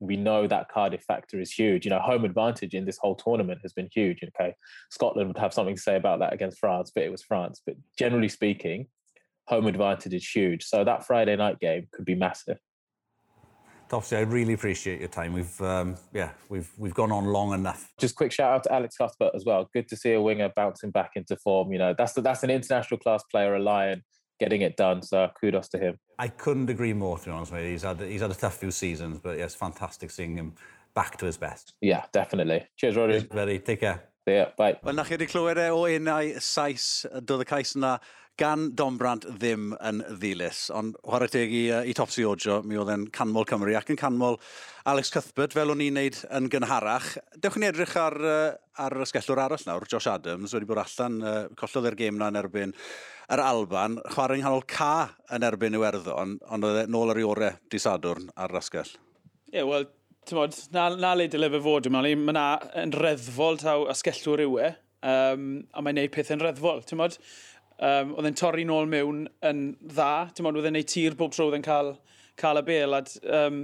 [0.00, 1.84] we know that Cardiff factor is huge.
[1.84, 4.20] You know, home advantage in this whole tournament has been huge.
[4.22, 4.54] Okay,
[4.90, 7.60] Scotland would have something to say about that against France, but it was France.
[7.64, 8.86] But generally speaking,
[9.46, 10.64] home advantage is huge.
[10.64, 12.58] So that Friday night game could be massive.
[13.90, 15.32] Topsy, I really appreciate your time.
[15.32, 17.92] We've um, yeah, we've we've gone on long enough.
[17.98, 19.68] Just quick shout out to Alex Cuthbert as well.
[19.74, 21.72] Good to see a winger bouncing back into form.
[21.72, 24.02] You know, that's the, that's an international class player, a lion
[24.40, 25.02] getting it done.
[25.02, 25.98] So kudos to him.
[26.18, 27.18] I couldn't agree more.
[27.18, 27.70] To be honest, with you.
[27.70, 30.54] he's had he's had a tough few seasons, but yes, fantastic seeing him
[30.94, 31.74] back to his best.
[31.80, 32.66] Yeah, definitely.
[32.76, 33.32] Cheers, Rodri.
[33.32, 33.58] Very.
[33.60, 34.02] Take care.
[34.26, 34.46] See ya.
[34.56, 34.78] Bye.
[34.82, 37.94] Wel, na chi wedi clywed e o unau Sais, doedd y cais yna
[38.40, 42.78] gan Dom Brant ddim yn ddilys, ond chwarae teg i, uh, i Topsy Ojo, mi
[42.80, 44.38] oedd e'n canmol Cymru ac yn canmol
[44.88, 47.12] Alex Cuthbert, fel o'n i'n neud yn gynharach.
[47.36, 48.40] Dewch ni edrych ar, uh,
[48.80, 52.40] ar ysgellwr arall nawr, Josh Adams, wedi bod allan, uh, collodd e'r gêm na yn
[52.40, 52.74] erbyn
[53.30, 54.92] yr Alban, chwarae yng nghanol ca
[55.36, 58.96] yn erbyn Iwerddon, ond oedd e nôl ar ei orau disadwrn ar rasgell.
[59.50, 59.86] Ie, yeah, wel,
[60.26, 62.46] tymod, na, na le dyle fe fod, dwi'n mae yna
[62.80, 64.72] yn reddfol taw asgellwr yw e,
[65.06, 67.18] um, a mae'n neud pethau'n reddfol, tymod
[67.80, 70.30] um, oedd e'n torri nôl mewn yn dda.
[70.34, 71.94] Ti'n modd, oedd e'n neud tir bob tro oedd e'n cael,
[72.40, 72.96] cael y bel.
[73.00, 73.62] Ad, um,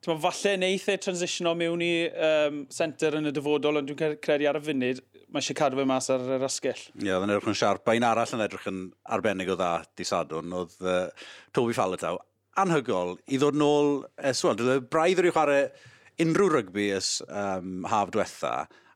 [0.00, 1.92] ti'n modd, falle neith e transitiono mewn i
[2.28, 5.88] um, center yn y dyfodol, ond dwi'n credu ar y funud, mae eisiau cadw fe
[5.88, 6.86] mas ar yr asgell.
[6.94, 7.92] Ie, yeah, oedd e'n edrych yn siarp.
[7.92, 8.80] Un arall yn edrych yn
[9.16, 12.20] arbennig o dda disadwn, oedd uh, Toby Falataw.
[12.56, 15.64] Anhygol, i ddod nôl, es, wel, dwi'n braidd yr i'w chwarae
[16.24, 18.52] unrhyw rygbi ys um, haf diwetha,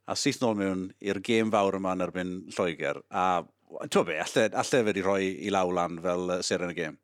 [0.08, 4.48] a syth nôl mewn i'r gêm fawr yma yn erbyn Lloegr, a Tw be, allai,
[4.50, 6.96] allai fe di rhoi i law lan fel uh, ser yn y gêm.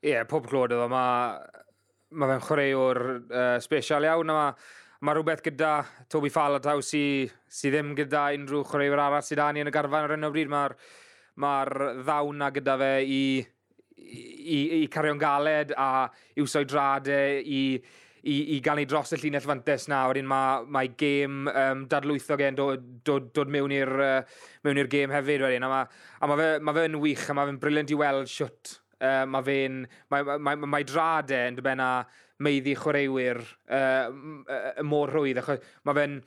[0.00, 1.34] Ie, yeah, pob glod oedd mae
[2.10, 4.54] ma fe'n chwaraewr uh, special iawn, a mae
[5.06, 5.74] ma rhywbeth gyda
[6.12, 10.08] Toby Falatau sydd sy ddim gyda unrhyw chwaraewr arall sydd â ni yn y garfan
[10.08, 10.50] ar hyn o bryd.
[10.52, 10.76] Mae'r
[11.40, 13.22] ma ddawn na gyda fe i,
[13.96, 17.62] i, i, i cario'n galed a i'w soedrade, i,
[18.22, 20.02] i, i gael ei dros y llinell fantes na.
[20.10, 25.14] Wedyn mae, mae gêm um, dadlwytho gen dod, dod, dod mewn i'r uh, mewn gêm
[25.14, 25.66] hefyd wedyn.
[25.66, 28.32] A mae, a mae, fe, ma fe yn wych a mae fe'n briliant i weld
[28.32, 28.74] siwt.
[29.00, 29.84] Uh, mae fe'n...
[30.12, 31.90] Mae, mae, mae, mae drade yn dybenna
[32.44, 33.40] meiddi chwaraewyr
[33.72, 35.40] uh, mor rhwydd.
[35.88, 36.20] Mae fe'n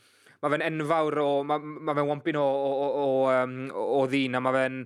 [0.44, 1.30] ma fe enfawr o...
[1.48, 4.82] Mae ma fe'n wampin o, o, o, o, um, o ddyn a mae fe'n...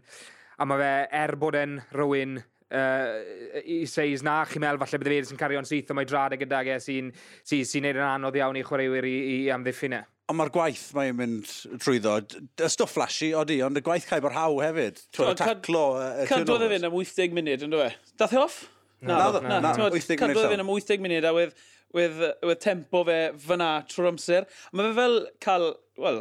[0.58, 2.40] A mae fe, er bod e'n rhywun
[2.76, 6.38] uh, i seis na chi'n meddwl falle bydd fe sy'n cario'n syth o mae drad
[6.42, 10.04] gydag e sy'n sy, sy neud yn anodd iawn i chwaraewyr i, i amddiffyn e.
[10.28, 12.18] Ond mae'r gwaith mae'n mynd trwyddo,
[12.60, 15.00] y stwff flashy odi, ond y gwaith caib o'r haw hefyd.
[15.16, 17.94] Twy'n taclo, y Cadwodd e fynd am 80 munud, ynddo e?
[18.20, 18.58] Dath e off?
[19.00, 20.20] Na, na, na, na, na, 80 munud.
[20.20, 21.54] Cadwodd y fynd am 80 munud a wedd,
[21.96, 24.50] wedd, wedd tempo fe fyna trwy'r amser.
[24.76, 25.66] Mae fe fel cael,
[26.04, 26.20] wel,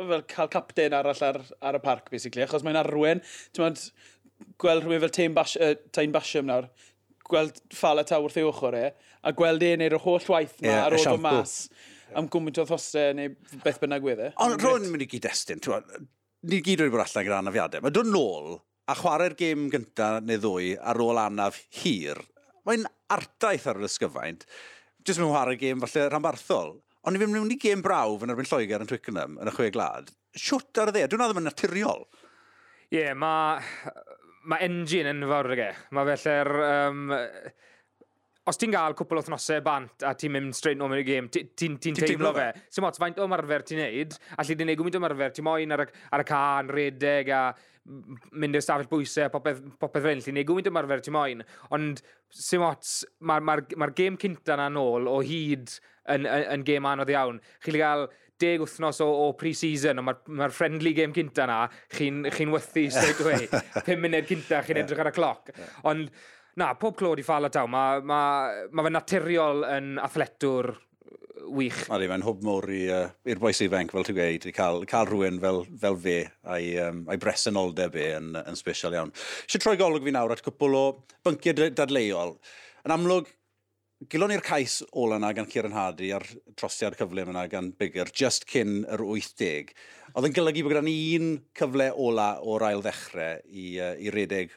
[0.00, 3.22] fel cael capten arall ar, ar y parc, basically, achos mae'n arwen.
[3.54, 3.68] Ti'n
[4.60, 6.68] gweld rhywun fel Tain Bash, uh, Basham nawr,
[7.28, 8.84] gweld ffala ta wrth ei ochr e,
[9.24, 11.56] a gweld e'n neud yr holl waith na yeah, ar ôl o mas
[12.18, 13.32] am gwmynt o thosau neu
[13.64, 14.30] beth bynnag wedd e.
[14.44, 15.62] Ond rwy'n mynd i gyd-destun,
[16.44, 17.84] ni gyd wedi bod allan gyda anafiadau.
[17.84, 18.58] Mae dod nôl
[18.90, 22.20] a chwarae'r gêm gyntaf neu ddwy ar ôl anaf hir,
[22.68, 24.44] mae'n artaeth ar yr ysgyfaint.
[25.04, 26.76] Jyst mewn chwarae'r gêm falle rhanbarthol.
[27.04, 29.70] Ond ni fi'n mynd i gêm brawf yn erbyn Lloegr yn Twickenham yn y chwe
[29.72, 30.12] glad.
[30.36, 32.06] Siwt ar y dde, dwi'n ddim yn naturiol.
[32.88, 33.60] Ie, yeah, mae
[34.50, 35.70] mae engine yn fawr ag e.
[35.96, 36.52] Mae felly'r...
[36.70, 37.14] Um,
[38.44, 41.28] os ti'n gael cwpl o thnosau bant a ti'n mynd straight nôl mewn i gêm,
[41.32, 42.50] ti'n ti, ti, ti teimlo fe.
[42.68, 45.46] Ti'n modd, faint o marfer ti'n neud, a lle di'n neud gwmynt o marfer, ti'n
[45.46, 47.44] moyn ar, ar y can, redeg a
[48.40, 51.40] mynd i'r stafell bwysau, popeth, popeth fel, ti'n neud gwmynt o marfer ti'n moyn.
[51.76, 52.04] Ond,
[52.36, 52.92] sy'n modd,
[53.24, 55.72] mae'r ma, ma, ma gêm cynta na nôl o hyd
[56.12, 57.40] yn, yn, yn gêm anodd iawn.
[57.64, 58.06] Chi'n gael
[58.40, 61.58] deg wythnos o, o pre-season, ond mae'r ma friendly game cynta na,
[61.94, 63.48] chi'n chi wythu straight away.
[63.86, 65.52] 5 munud cynta, chi'n edrych ar y cloc.
[65.90, 66.10] Ond,
[66.60, 68.22] na, pob clod i ffala taw, mae ma,
[68.72, 70.74] ma fe naturiol yn athletwr
[71.54, 71.84] wych.
[71.92, 75.40] Odi, mae'n hwb mowr i'r uh, boes ifanc, fel ti'n gweud, i cael, cael rhywun
[75.42, 76.18] fel, fel fe
[76.54, 79.12] a'i, um, ai bresenoldeb e yn, yn special iawn.
[79.44, 80.84] Eisiau troi golwg fi nawr at cwpl o
[81.26, 82.36] bynciau dadleuol.
[82.84, 83.30] Yn amlwg,
[84.10, 86.24] Gilon ni'r cais ola yna gan Ciaran Hardy a'r
[86.58, 89.70] trosiad cyfle yna gan Bigger, just cyn yr 80.
[90.14, 94.10] Oedd yn golygu bod gyda ni un cyfle ola o'r ail ddechrau i, uh, i
[94.12, 94.52] redeg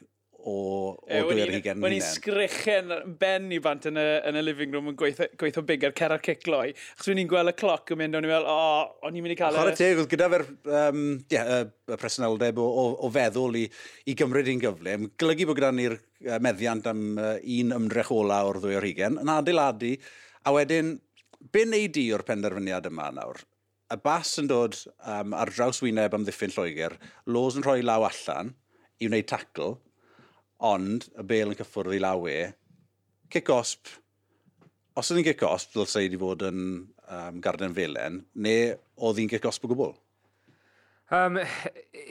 [0.48, 4.74] o, o dwy'r hugen Wyn i'n sgrichen ben i bant yn y, yn y living
[4.74, 6.72] room yn gweithio, gweithio big ar cer ar cicloi.
[6.98, 9.34] Chos wyn ni'n gweld y cloc yn mynd, o'n i'n meddwl, o, o'n i'n mynd
[9.34, 9.58] i cael...
[9.58, 10.46] Chora teg, oedd gyda fe'r
[10.80, 11.02] um,
[11.34, 13.66] yeah, y presenoldeb o, o, o feddwl i,
[14.08, 14.96] i gymryd i'n gyfle.
[14.96, 15.98] Mae'n golygu bod gyda ni'r
[16.44, 19.94] meddiant am uh, un ymdrech ola o'r ddwy'r hugen, yn adeiladu,
[20.48, 20.96] a wedyn,
[21.52, 23.44] be wneud di o'r penderfyniad yma nawr?
[23.88, 24.76] y bas yn dod
[25.08, 26.96] um, ar draws wyneb am ddiffyn Lloegr,
[27.32, 28.52] Lowes yn rhoi law allan
[29.00, 29.78] i wneud tacl,
[30.58, 32.36] Ond, y bel yn cyffwrdd i lawe,
[33.30, 33.90] cic osp,
[34.98, 38.72] os oedd hi'n cic osp, ddylse i wedi fod yn um, garden felen, neu
[39.06, 39.94] oedd hi'n cic osp o gwbl?
[41.14, 41.38] Um,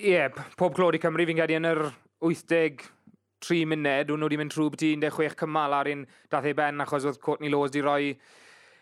[0.01, 1.83] yeah, pob clod i Cymru fi'n gadi yn yr
[2.23, 7.05] 83 munud, nhw wedi mynd trwy beth 16 cymal ar un dath ei ben achos
[7.05, 8.15] oedd Courtney Lowes wedi rhoi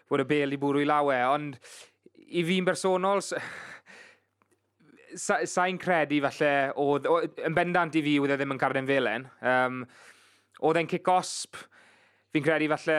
[0.08, 1.58] bod y bel i bwrw i lawe, ond
[2.30, 3.25] i fi'n bersonol,
[5.15, 6.51] sa'n sa credu falle,
[6.82, 7.08] oedd,
[7.45, 9.28] yn bendant i fi oedd e ddim yn Carden Felen.
[9.41, 9.82] Um,
[10.65, 11.60] oedd e'n cic osp,
[12.36, 12.97] fi'n credu falle,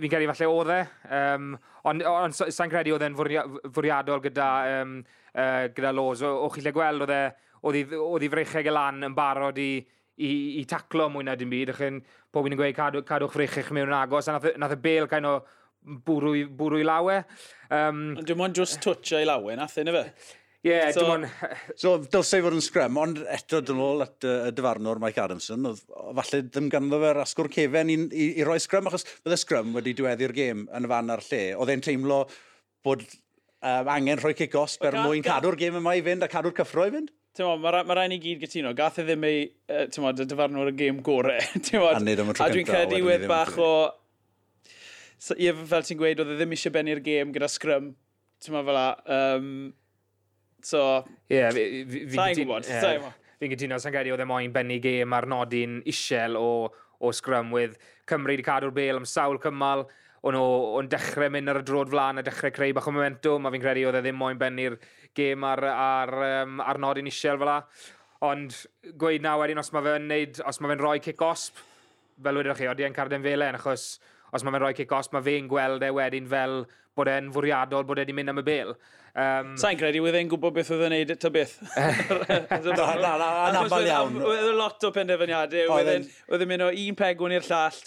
[0.00, 0.80] fi'n credu falle oedd e.
[1.18, 1.54] Um,
[1.90, 4.50] ond on, sa'n credu oedd e'n fwriadol gyda,
[4.80, 5.00] um,
[5.34, 6.22] uh, gyda los.
[6.26, 7.24] O, o chi lle gweld, oedd e,
[7.62, 9.72] oedd i frecheg y lan yn barod i,
[10.18, 11.74] i, i taclo mwy na dim byd.
[11.74, 11.98] Ych chi'n
[12.32, 15.40] pob yn gweud cadw, cadw'ch frechych mewn agos, a nath, nath y bel cael o
[15.82, 17.18] bwrw i, bwrw i lawe.
[17.72, 20.06] Um, Ond dim ond just touch i lawe, nath e, yna fe?
[20.62, 21.26] yeah, so, dim
[21.74, 25.66] so, dylse i fod yn sgrym, ond eto dyn nhw at y dyfarnwr Mike Adamson,
[25.72, 25.82] oedd
[26.18, 29.96] falle ddim ganddo fe'r asgwr cefen i, i, i roi sgrym, achos bydde sgrym wedi
[29.98, 31.42] diweddu'r gêm yn y fan ar lle.
[31.58, 32.20] Oedd e'n teimlo
[32.86, 36.86] bod um, angen rhoi kick-offs ber mwyn cadw'r gêm yma i fynd a cadw'r cyffro
[36.86, 37.10] i fynd?
[37.40, 40.78] Mae ma, ma rhaid ni gyd gytuno, gath e ddim ei, uh, y dyfarnwr y
[40.78, 41.38] gêm gore,
[41.90, 43.72] a nid am y tro A dwi'n credu wedd bach o...
[45.22, 47.94] So, ie, fel ti'n gweud, oedd e ddim eisiau bennu'r gêm gyda sgrym.
[48.42, 48.90] Ti'n fel a...
[49.16, 49.54] Um,
[50.62, 51.02] So...
[51.30, 51.66] Ie, fi...
[52.14, 53.18] Sa'n gwybod, sa'n gwybod.
[53.42, 56.68] Fi'n gytuno, sa'n credu oedd e moyn bennu gêm ar nodi'n isiel o,
[57.02, 57.74] o sgrym with
[58.06, 59.86] Cymru wedi cadw'r bel am sawl cymal
[60.22, 63.50] o'n o'n dechrau mynd ar y drod flan a dechrau creu bach o momentum, a
[63.50, 64.78] fi'n credu oedd e ddim moyn bennu'r
[65.18, 67.58] gêm ar, ar, um, ar nodi'n isiel fel la.
[68.22, 68.54] Ond
[69.02, 71.58] gweud na wedyn, os mae fe'n neud, os mae fe'n rhoi cic osp,
[72.22, 73.96] fel wedyn chi, oeddi e'n carden felen, achos
[74.32, 76.62] os mae fe'n rhoi cic os, mae fe'n gweld e wedyn fel
[76.96, 78.74] bod e'n fwriadol bod e wedi mynd am y bel.
[79.12, 81.54] Um, Sa'n credu wedd e'n gwybod beth oedd e'n neud ta beth.
[81.76, 82.60] Na,
[82.96, 84.16] na, na, anabal iawn.
[84.24, 85.72] Oedd e'n lot o penderfyniadau.
[85.76, 87.80] Oedd e'n mynd o un pegwn i'r llall.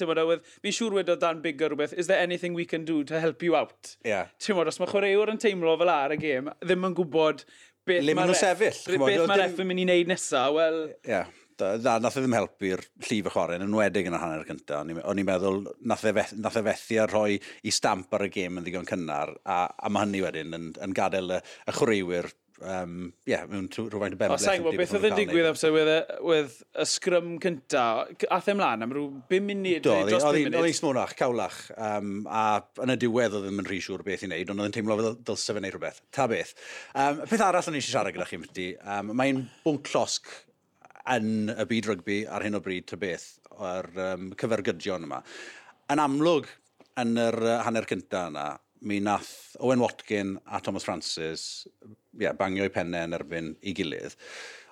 [0.62, 1.96] Fi'n siŵr wedi o dan big o rhywbeth.
[1.98, 3.96] Is there anything we can do to help you out?
[4.06, 4.30] Yeah.
[4.42, 7.46] Ti'n os mae chwaraewr yn teimlo fel ar y gêm, ddim yn gwybod
[7.90, 10.80] beth mae'r ref yn mynd i wneud nesaf, wel...
[11.10, 11.34] Yeah.
[11.56, 14.82] Da, nath e ddim helpu'r llif y chwarae, yn enwedig yn y hanner cyntaf.
[14.84, 18.32] O'n i'n meddwl, nath e, feth, nath e fethu a rhoi i stamp ar y
[18.34, 22.34] gêm yn ddigon cynnar, a, a mae hynny wedyn yn, yn gadael y, y chwaraewyr
[22.62, 24.44] um, yeah, mewn rhywfaint o benbleth.
[24.44, 26.38] Sa'n gwybod, beth oedd yn digwydd amser wedd e,
[26.82, 27.84] y sgrym cynta,
[28.36, 30.58] ath ymlaen e am rhyw 5 munud, dros 5 munud.
[30.60, 32.46] Oedd hi'n smwnach, cawlach, um, a
[32.86, 35.00] yn y diwedd oedd ddim yn rhy siŵr beth i wneud, ond oedd yn teimlo
[35.02, 36.02] fel ddylse fe wneud rhywbeth.
[36.16, 36.56] Ta beth.
[36.94, 40.36] Um, peth arall o'n eisiau siarad gyda chi, um, mae'n bwnc llosg
[41.14, 45.22] yn y byd rygbi ar hyn o bryd ty beth o'r um, cyfergydion yma.
[45.94, 46.50] Yn amlwg,
[47.02, 48.48] yn yr hanner cyntaf yna,
[48.86, 51.68] mi nath Owen Watkin a Thomas Francis
[52.20, 54.18] yeah, bangio'u pennau yn erbyn i gilydd.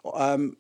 [0.03, 0.51] Um,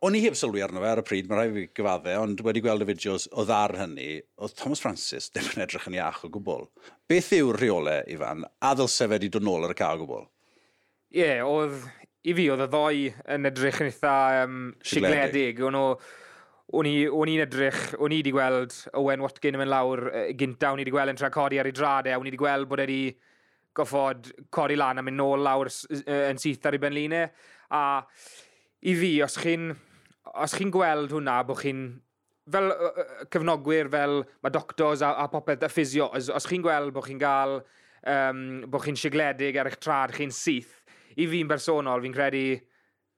[0.00, 2.62] o'n i heb sylwi arno fe ar y pryd, mae rhaid fi gyfaddau, ond wedi
[2.64, 4.10] gweld y fideos o ddar hynny,
[4.40, 6.68] oedd Thomas Francis ddim yn edrych yn iach o gwbl.
[7.10, 10.28] Beth yw'r rheolau, Ifan, a ddylse fe wedi dod nôl ar y cael o gwbl?
[11.10, 11.84] Ie, yeah, oedd
[12.28, 13.04] i fi, oedd y ddoi
[13.36, 15.62] yn edrych yn eitha um, sigledig.
[15.64, 20.70] O'n o'n i'n edrych, o'n i wedi gweld Owen Watkin yn mynd lawr uh, gynta,
[20.70, 22.84] o'n i wedi gweld yn tra codi ar ei dradau, o'n i wedi gweld bod
[22.84, 23.02] wedi
[23.74, 27.26] goffod codi lan a mynd nôl lawr yn syth ar ei benlinau.
[27.74, 27.82] A
[28.86, 29.70] i fi, os chi'n
[30.44, 31.84] os chi'n gweld hwnna, bod chi'n
[32.50, 36.94] fel uh, cyfnogwyr, fel mae doctors a, a popeth, a physio, os, os chi'n gweld
[36.94, 37.60] bod chi'n gael,
[38.10, 40.79] um, bod chi'n sigledig ar eich trad, chi'n syth,
[41.16, 42.44] i fi'n bersonol, fi'n credu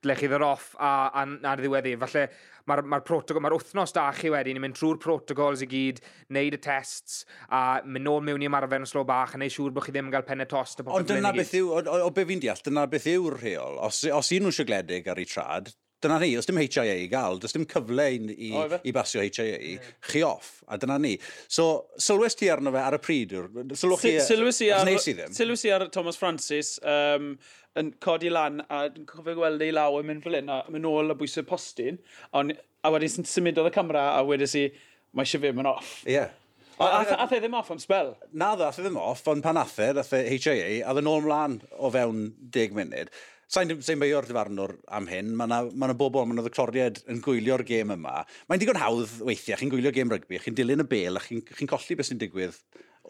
[0.02, 1.94] dyle chi ddod off a, a, a ddiweddi.
[1.94, 2.00] E.
[2.00, 2.24] Falle
[2.70, 6.00] mae'r ma protocol, mae'r wythnos da chi wedyn yn mynd trwy'r protocols i gyd,
[6.30, 9.74] wneud y tests, a mynd nôl mewn i ymarfer yn slo bach, a neud siŵr
[9.74, 10.82] bod chi ddim yn cael penne tost.
[10.86, 13.80] Ond dyna beth yw, o, o, o be fi'n deall, dyna beth yw'r rheol.
[13.88, 17.38] Os, os un nhw'n siagledig ar ei trad, dyna ni, os dim HIA i gael,
[17.42, 18.50] does dim cyfle i, i,
[18.88, 19.90] i basio HIA, yeah.
[20.08, 21.14] chi off, a dyna ni.
[21.46, 23.36] So, sylwes ti arno fe ar y pryd?
[23.78, 24.90] Sylwes i ar...
[25.36, 27.34] Sylwes i ar Thomas Francis, um,
[27.80, 30.84] yn codi lan a dwi'n cofio gweld ei law yn mynd fel hyn a mynd
[30.84, 31.98] nôl a bwysau postyn
[32.36, 34.66] on, a wedyn sy'n symudodd y camera a wedyn si
[35.12, 35.98] mae eisiau fe mynd off.
[36.06, 36.18] Ie.
[36.18, 36.38] Yeah.
[36.82, 38.16] A the ddim off am spel?
[38.32, 41.08] Na dda, ath e ddim off, ond pan athe, e, HIA, e a ddyn e
[41.08, 42.24] nôl mlaen o fewn
[42.56, 43.12] 10 munud.
[43.52, 47.62] Sa'n sa'n beio'r dyfarnwr am hyn, mae yna ma bobl, mae yna ddecloriad yn gwylio'r
[47.68, 48.22] gêm yma.
[48.48, 51.68] Mae'n digon hawdd weithiau, chi'n gwylio gêm rygbi, chi'n dilyn y bel, a chi'n chi
[51.70, 52.56] colli beth sy'n digwydd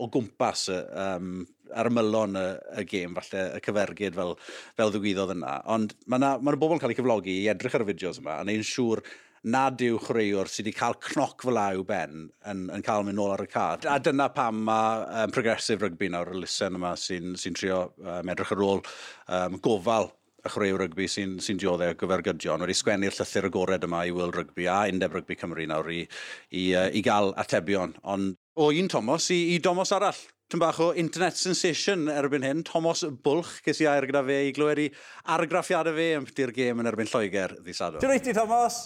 [0.03, 2.47] o gwmpas um, ar ymylon y,
[2.83, 4.35] y gêm, falle y cyfergyd fel,
[4.79, 5.59] fel ddigwyddodd yna.
[5.73, 8.41] Ond mae yna ma bobl yn cael eu cyflogi i edrych ar y fideos yma,
[8.41, 9.05] a neu'n siŵr
[9.43, 13.33] nad yw chwaraewr sydd wedi cael cnoc fel yw ben yn, yn cael mynd nôl
[13.35, 13.87] ar y cad.
[13.91, 18.31] A dyna pam mae um, progressive rygbi nawr y lusen yma sy'n sy trio um,
[18.31, 20.12] edrych ar ôl um, gofal
[20.43, 24.15] y chwaraewr rygbi sy'n sy, dioddau e o gyfergydion wedi sgwennu'r llythyr agored yma i
[24.15, 26.05] World Rygbi a Undeb Rygbi Cymru nawr i,
[26.51, 27.97] i, uh, i gael atebion.
[28.15, 30.19] Ond o un Thomas i, i Domos arall.
[30.53, 34.53] Tyn bach o internet sensation erbyn hyn, Thomas Bwlch, ges i air gyda fe i
[34.53, 34.88] glywed i
[35.33, 38.03] argraffiadau fe yn pwti'r gêm yn erbyn Lloegr ddisadwn.
[38.03, 38.83] Dwi'n reiti, Thomas?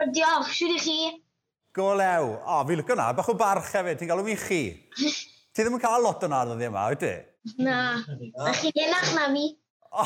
[0.00, 0.96] Diolch, siwr i chi.
[1.76, 2.30] Go lew.
[2.38, 4.62] O, oh, fi lwc o'na, bach o barch hefyd, ti'n galw fi chi.
[5.52, 7.12] ti ddim yn cael lot o'n ddoddi yma, wyt ti?
[7.60, 9.44] Na, a chi enach na mi.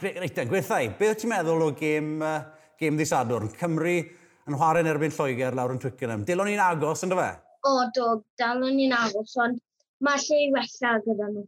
[0.00, 2.40] Reit, gwerthau, beth ti'n meddwl o gêm, uh,
[2.80, 3.44] gêm ddisadwr?
[3.60, 3.98] Cymru
[4.48, 6.26] yn chwarae'n erbyn Lloegr lawr yn Twickenham.
[6.28, 7.30] Dilon ni'n agos, ynddo fe?
[7.68, 9.58] O, do, dalon ni'n agos, ond
[10.04, 11.44] mae lle i wella gyda nhw.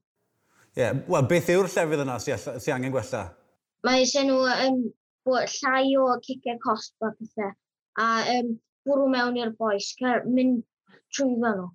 [0.72, 0.98] Ie, yeah.
[1.08, 3.22] wel, beth yw'r llefydd yna sy'n sy angen gwella?
[3.86, 4.82] Mae eisiau nhw um,
[5.26, 7.54] bod llai o cicau cosba pethau,
[8.00, 8.52] a um,
[8.88, 10.62] bwrw mewn i'r boes, cael mynd
[11.14, 11.66] trwy fel nhw.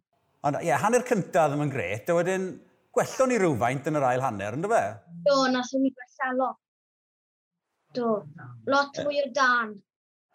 [0.47, 2.47] Ond ie, yeah, hanner cyntaf ddim yn gret, a wedyn
[2.95, 4.83] gwellon ni rhywfaint yn yr ail hanner, ynddo fe?
[5.25, 6.61] Do, nath ni gwella lot.
[7.97, 8.13] Do,
[8.69, 9.75] lot fwy o dan.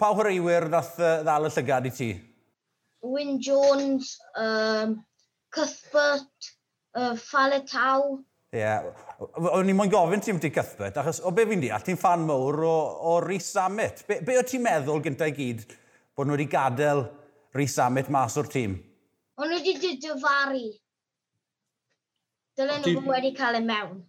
[0.03, 2.07] Pa hwreiwyr ddath uh, ddal y llygad i ti?
[3.07, 4.97] Wyn Jones, um,
[5.55, 6.49] Cuthbert,
[6.99, 8.17] uh, Faletau.
[8.51, 8.88] Ie, yeah.
[9.38, 12.25] o'n i'n moyn gofyn ti'n mynd i Cuthbert, achos o be fi'n deall, ti'n fan
[12.27, 12.73] mawr o,
[13.12, 14.03] o Rhys Samit.
[14.09, 15.62] Be, be o ti'n meddwl gyntaf i gyd
[16.19, 17.05] bod nhw wedi gadael
[17.55, 18.75] Rhys Samit mas o'r tîm?
[19.38, 20.65] O'n nhw wedi dyfaru.
[22.59, 24.03] Dylen nhw wedi cael ei mewn.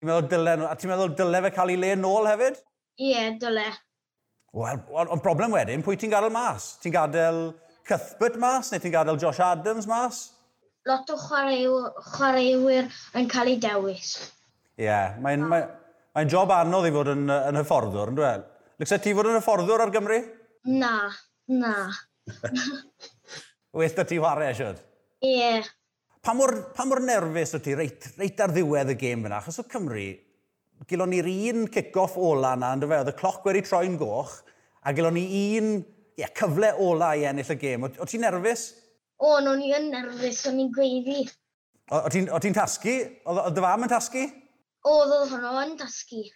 [0.00, 2.58] Ti'n meddwl dylen, a ti'n meddwl dyle fe cael ei le nôl hefyd?
[2.98, 3.68] Ie, yeah, dyle.
[4.50, 6.72] Wel, ond problem wedyn, pwy ti'n gadael mas?
[6.82, 7.40] Ti'n gadael
[7.86, 10.24] Cuthbert mas neu ti'n gadael Josh Adams mas?
[10.88, 14.16] Lot o chwaraewyr yn cael ei dewis.
[14.74, 15.66] Ie, yeah, mae'n mae,
[16.16, 18.46] mae job anodd i fod yn, yn hyfforddwr, yn dweud?
[18.80, 20.18] Lysa ti fod yn hyfforddwr ar Gymru?
[20.72, 20.94] Na,
[21.52, 21.74] na.
[23.76, 24.80] Wyth da ti chwarae, siwr?
[25.20, 25.36] Ie.
[25.36, 25.68] Yeah.
[26.24, 29.38] Pa mor, pa mor nerfus o ti reit, reit ar ddiwedd y gêm fyna?
[29.38, 30.08] Achos o Cymru,
[30.88, 34.38] gilon ni'r un kick-off ola yna, ynddo fe, oedd y cloc wedi troi'n goch,
[34.84, 35.24] a gilon ni
[35.58, 35.72] un
[36.20, 37.84] yeah, cyfle ola i ennill y gêm.
[37.84, 38.70] O, o ti'n nerfus?
[39.20, 41.26] O, no, ni yn nerfus, o'n i'n gweiddi.
[41.90, 42.96] O, o ti'n ti tasgu?
[43.28, 44.24] Oedd dy fam yn tasgu?
[44.86, 46.24] O, oedd hwnnw yn tasgu.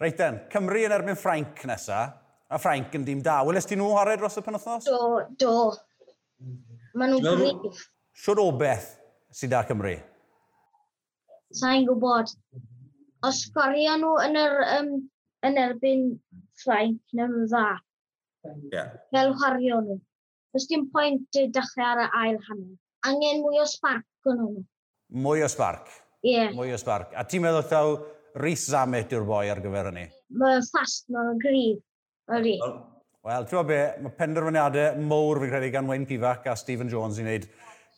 [0.00, 2.06] Reit den, Cymru yn erbyn Ffrainc nesa.
[2.50, 3.42] A Ffrainc yn dim da.
[3.46, 4.88] Welest ti nhw horau dros y penwthnos?
[4.88, 5.56] Do, do.
[6.96, 7.84] Maen nhw'n gryf.
[8.16, 8.94] Siwr o beth
[9.36, 9.98] sydd da Cymru?
[11.56, 12.32] sa'n gwybod.
[13.26, 14.92] Os gorio nhw yn, yr, um,
[15.46, 16.04] yn erbyn
[16.60, 17.64] Ffrainc neu'n dda.
[18.72, 18.94] Yeah.
[19.14, 19.98] Fel wario nhw.
[20.56, 22.78] Os dim pwynt i dechrau ar y ail hanner.
[23.08, 24.64] Angen mwy o sparc yn nhw.
[25.24, 25.90] Mwy o sparc?
[26.22, 26.32] Ie.
[26.34, 26.54] Yeah.
[26.56, 27.12] Mwy o sparc.
[27.16, 27.98] A ti'n meddwl taw
[28.40, 30.06] Rhys Zamet yw'r boi ar gyfer hynny?
[30.40, 31.82] Mae'n ffast, mae'n gryf.
[32.30, 32.56] Ydy.
[33.26, 37.26] Wel, ti'n be, mae penderfyniadau mowr fi'n credu gan Wayne Pivac a Stephen Jones i
[37.26, 37.48] wneud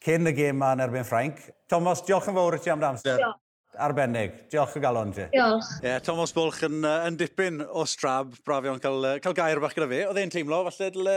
[0.02, 1.42] cyn y gêm yn erbyn Ffrainc.
[1.70, 3.41] Thomas, diolch yn fawr i ti am dy Diolch.
[3.80, 4.34] Arbennig.
[4.52, 5.24] Diolch o galon ti.
[5.32, 5.68] Diolch.
[5.80, 8.34] Ie, yeah, Thomas Bwlch yn, uh, yn dipyn o strab.
[8.44, 10.02] Braf iawn cael, uh, cael gair bach gyda fi.
[10.10, 11.16] Oedd e'n teimlo, falle dyle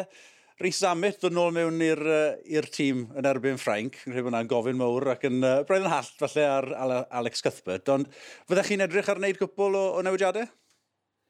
[0.64, 4.00] Rhys Amit ddod nôl mewn i'r uh, tîm yn erbyn Ffrainc.
[4.08, 6.70] Yn rhaid bod gofyn mawr ac yn uh, braidd yn hallt falle ar
[7.20, 7.92] Alex Cuthbert.
[7.92, 8.08] Ond
[8.48, 10.48] fyddech chi'n edrych ar wneud cwpl o, o newidiadau?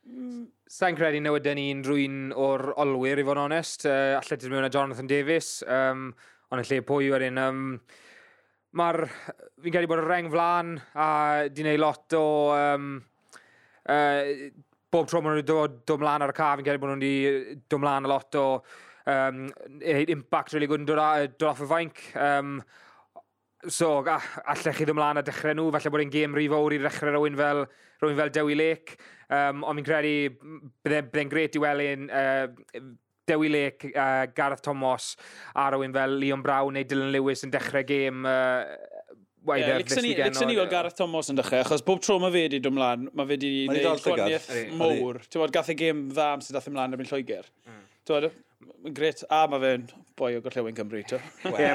[0.06, 3.90] Mm, Sa'n credu newydyn ni'n rwy'n o'r olwyr, i fod yn onest.
[3.90, 5.56] Uh, Allet ti'n mewn â Jonathan Davies.
[5.66, 6.12] Um,
[6.54, 7.42] ond y lle pwy wedyn...
[7.42, 7.70] Um,
[8.76, 9.06] Mae'r...
[9.64, 11.10] Fi'n credu bod y reng flan a
[11.50, 12.26] di wneud lot o...
[12.56, 12.96] Um,
[13.90, 14.50] uh,
[14.96, 17.16] bob tro maen nhw'n dod dod mlaen ar y car, fi'n credu bod nhw'n di
[17.72, 18.46] dod mlaen a lot o
[19.12, 19.46] um,
[19.82, 21.02] impact really gwyn dod,
[21.36, 22.04] dod off y fainc.
[22.20, 22.60] Um,
[23.68, 24.20] so, a,
[24.54, 27.16] allech chi ddod mlaen a dechrau nhw, falle bod e'n gêm rhy fawr i ddechrau
[27.16, 27.64] rhywun fel,
[28.02, 29.00] rhywun fel Dewi Lake.
[29.26, 32.86] Um, ond fi'n credu byddai'n bydde, bydde gret i weld uh,
[33.28, 35.16] Dewi Lake, uh, Gareth Thomas,
[35.56, 38.76] a rhywun fel Leon Brown neu Dylan Lewis yn dechrau gêm uh,
[39.46, 40.06] waith yeah, Lixon
[40.50, 43.30] ni weld Gareth Thomas yn dechrau, achos bob tro mae fe wedi dod ymlaen, mae
[43.30, 44.50] fe wedi gwneud gwaniaeth
[44.80, 45.22] mowr.
[45.26, 47.50] Ti'n bod, gath y gêm dda am sydd dath ymlaen yn Lloegr.
[47.66, 47.84] Mm.
[48.06, 48.30] Ti'n bod,
[48.98, 49.86] gret, a mae fe'n
[50.18, 51.02] boi o Gorllewin Cymru.
[51.02, 51.70] Ie,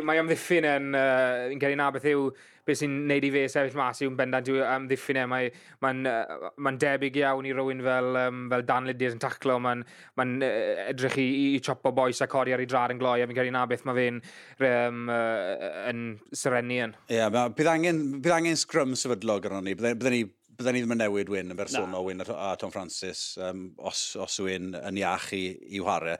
[0.00, 2.30] mae amddiffyn yn, uh, yn gen i na yw,
[2.66, 5.26] beth sy'n neud i fe sefyll mas yw'n bendant yw amddiffyn e.
[5.30, 5.50] Mae'n
[5.84, 9.58] ma, uh, ma debyg iawn i rywun fel, um, fel Dan Lydiard yn taclo.
[9.62, 9.84] Mae'n
[10.18, 13.20] ma uh, edrych i, i, i chopo boes a codi ar ei drad yn gloi.
[13.22, 14.22] A fi'n credu na beth mae fe'n
[14.70, 16.96] um, uh, yn syrenu yn.
[17.06, 19.76] Ie, yeah, bydd angen, bydd angen scrum sefydlog arno ni.
[19.78, 20.24] Byddai ni
[20.56, 24.38] byddai ni ddim yn newid Wyn yn bersonol, Wyn a Tom Francis, um, os, os
[24.44, 25.42] Wyn yn iach i,
[25.76, 26.16] i whare.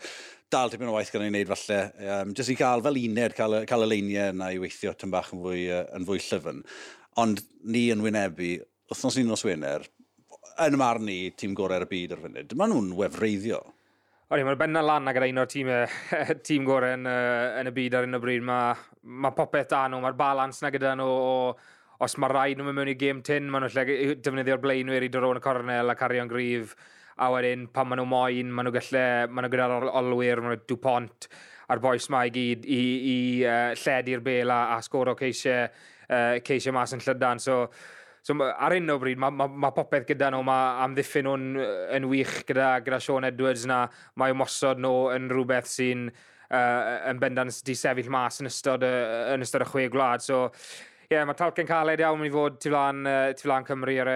[0.52, 1.78] Dal tipyn o waith gan ei wneud falle,
[2.18, 5.32] um, jyst i gael fel uned, cael, cael y leiniau yna i weithio tyn bach
[5.34, 6.60] yn fwy, uh, yn fwy llyfn.
[7.22, 7.40] Ond
[7.72, 8.52] ni yn wynebu,
[8.92, 9.86] wythnos un os Wener,
[10.66, 13.62] yn y marn ni, tîm gorau'r byd ar funud, maen nhw'n wefreiddio.
[14.26, 15.68] Oedden, mae'r benna lan gyda un o'r tîm,
[16.46, 18.42] tîm gorau yn, yn y byd ar un o bryd.
[18.44, 18.74] Mae
[19.22, 21.34] ma popeth da nhw, mae'r balans na gyda nhw o
[22.04, 25.10] os mae rhaid nhw'n mynd mewn i game tin, maen nhw'n lle defnyddio'r blaenwyr i
[25.12, 26.74] dod o'n y cornel a cario'n grif,
[27.16, 30.64] a wedyn pan maen nhw moyn, maen nhw gallu, maen nhw gyda'r olwyr, maen nhw
[30.68, 31.28] Dupont,
[31.72, 32.80] a'r boes mae i gyd i,
[33.12, 33.18] i
[33.48, 35.70] uh, lledu'r bel a, a sgoro ceisiau,
[36.10, 37.40] uh, ceisiau mas yn llydan.
[37.42, 37.62] So,
[38.20, 41.48] so ar un o bryd, mae ma, ma popeth gyda nhw, mae amddiffyn nhw'n
[41.96, 43.86] yn wych gyda, gyda Sean Edwards na,
[44.20, 49.32] mae ymosod nhw yn rhywbeth sy'n uh, yn bendant di sefyll mas yn ystod, uh,
[49.32, 50.26] yn ystod y chwe gwlad.
[50.26, 50.44] So,
[51.06, 54.08] Ie, yeah, mae Talcyn Caled iawn i fod tu flan, uh, tu flan Cymru ar
[54.10, 54.14] y,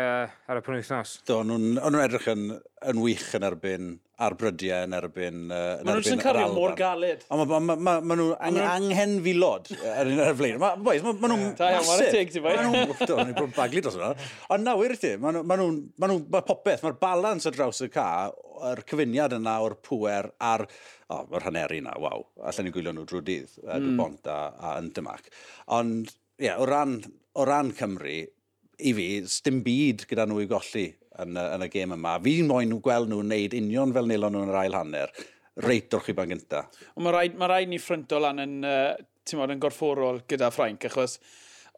[0.50, 1.12] ar y penwythnos.
[1.28, 2.48] Do, nhw'n nhw edrych yn,
[2.90, 3.92] yn wych yn erbyn
[4.26, 5.44] arbrydiau yn erbyn...
[5.54, 7.22] Uh, Mae nhw'n sy'n cario mor galed.
[7.30, 10.58] Ond mae ma, ma, ma nhw'n ang, anghen filod ar un ar y flaen.
[10.58, 12.40] Maen ma, ma, ma nhw'n masif.
[12.42, 12.94] Maen nhw'n...
[13.04, 14.12] Do, ni'n bod yn baglu dros yna.
[14.56, 15.78] Ond nawr i ti, mae nhw'n...
[16.02, 18.08] ma popeth, mae'r balans ar draws y ca,
[18.72, 20.66] yr cyfuniad yna o'r pwer a'r...
[21.06, 22.26] O, oh, mae'r haneri yna, waw.
[22.50, 23.70] Allan ni gwylio nhw drwy dydd, mm.
[23.78, 25.30] dwi'n bont a, a yn dymac.
[25.78, 26.10] Ond
[26.40, 26.98] yeah, o, ran,
[27.36, 28.22] o ran Cymru,
[28.80, 29.08] i fi,
[29.44, 30.86] dim byd gyda nhw i golli
[31.20, 32.16] yn, yn y gêm yma.
[32.24, 35.12] Fi'n moyn gweld nhw'n neud union fel nilon nhw'n yr ail hanner,
[35.66, 36.64] reit o'r chiban gynta.
[36.96, 38.96] Mae rhaid, ma rhaid ni ffrynto lan yn, uh,
[39.38, 41.18] mod, yn gorfforol gyda Ffrainc, achos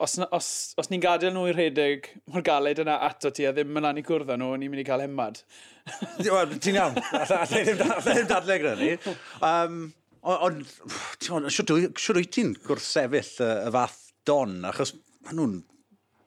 [0.02, 0.48] os, os,
[0.80, 4.00] os ni'n gadael nhw i'r rhedeg mor galed yna ato ti a ddim yn lan
[4.00, 5.42] i gwrdd â nhw, ni'n mynd i cael hemmad.
[6.22, 7.02] Wel, ti'n iawn.
[7.18, 8.94] Alla ddim dadle gyda ni.
[9.42, 9.82] Um,
[10.22, 10.60] Ond,
[11.18, 14.94] siwr wyt ti'n gwrth gwrthsefyll y fath Don, achos
[15.26, 15.58] maen nhw'n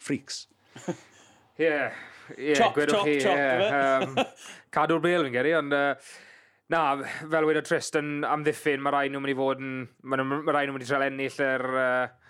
[0.04, 0.46] freaks.
[1.56, 1.96] Ie, yeah,
[2.36, 3.18] yeah, gwedwch chi.
[3.24, 4.18] Yeah, um,
[4.76, 5.76] Cadw'r bel fi'n geri, ond...
[5.76, 5.94] Uh,
[6.74, 6.82] na,
[7.32, 9.74] fel wedi Tristan amddiffyn, mae rai nhw'n mynd i fod yn...
[10.04, 11.66] Mae rai nhw'n mynd i trel ennill yr...
[11.72, 12.26] Uh,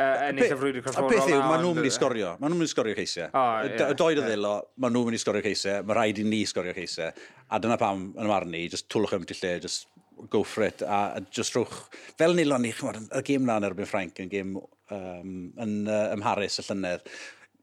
[0.00, 1.10] uh, ennill y frwydr corfforol.
[1.10, 2.32] A beth yw, maen nhw'n mynd i sgorio.
[2.40, 3.30] Maen nhw'n mynd i sgorio ceisiau.
[3.34, 5.86] Oh, yeah, y doed o ddilo, maen nhw'n mynd i sgorio ceisiau.
[5.88, 7.24] Mae rhaid i ni sgorio ceisiau.
[7.50, 9.90] A dyna pam yn ymwneud ni, just twlwch ymwneud lle, just
[10.32, 10.84] go for it.
[10.86, 11.82] A, a just rhwch...
[12.20, 14.56] fel nilon ni, chymod, y gêm na yn erbyn Frank yn gêm
[14.94, 17.04] um, yn uh, ymharus y llynedd.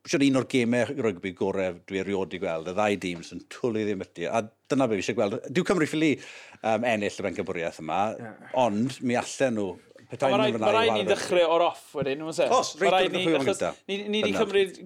[0.08, 3.84] Siwr un o'r gemau rygbi gorau dwi erioed i gweld, y ddau dîm sy'n twlu
[3.84, 4.30] ddim ydy.
[4.32, 5.42] A dyna beth fi eisiau gweld.
[5.52, 6.14] Dyw Cymru ffili
[6.62, 8.48] um, ennill y bengybwriaeth yma, yeah.
[8.64, 9.76] ond mi allan nhw
[10.08, 12.54] Mae rhaid, ma ni ddechrau o'r off wedyn, nhw'n sef?
[12.56, 13.82] Os, rhaid ni ddechrau o'r off.
[13.92, 14.78] Ni wedi cymryd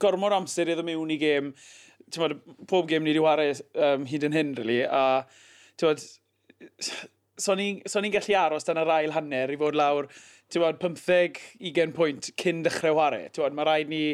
[0.00, 1.50] gormor amser iddo mewn i gêm.
[2.16, 2.38] Bod,
[2.70, 4.78] pob gêm ni wedi wario um, hyd yn hyn, really.
[4.88, 5.26] A,
[5.84, 6.00] bod,
[7.40, 10.08] so ni'n so ni gallu aros dan yr ail hanner i fod lawr
[10.52, 13.26] tywed, 15-20 pwynt cyn dechrau ware.
[13.34, 14.04] Tywed, mae rhaid ni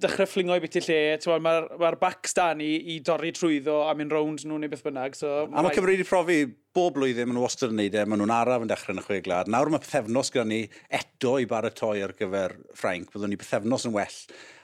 [0.00, 0.98] dechrau fflingo i beth i lle,
[1.42, 4.84] mae'r ma, r, backs da ni i dorri trwyddo a mynd rownd nhw neu beth
[4.86, 5.16] bynnag.
[5.18, 6.38] So, a mae Cymru wedi profi
[6.74, 9.06] bob blwyddyn, maen nhw wastad yn neud e, maen nhw'n araf yn dechrau yn y
[9.06, 9.50] chwe glad.
[9.52, 10.60] Nawr mae pethefnos gyda ni
[11.00, 14.20] eto i baratoi ar gyfer Ffrainc, byddwn ni pethefnos yn well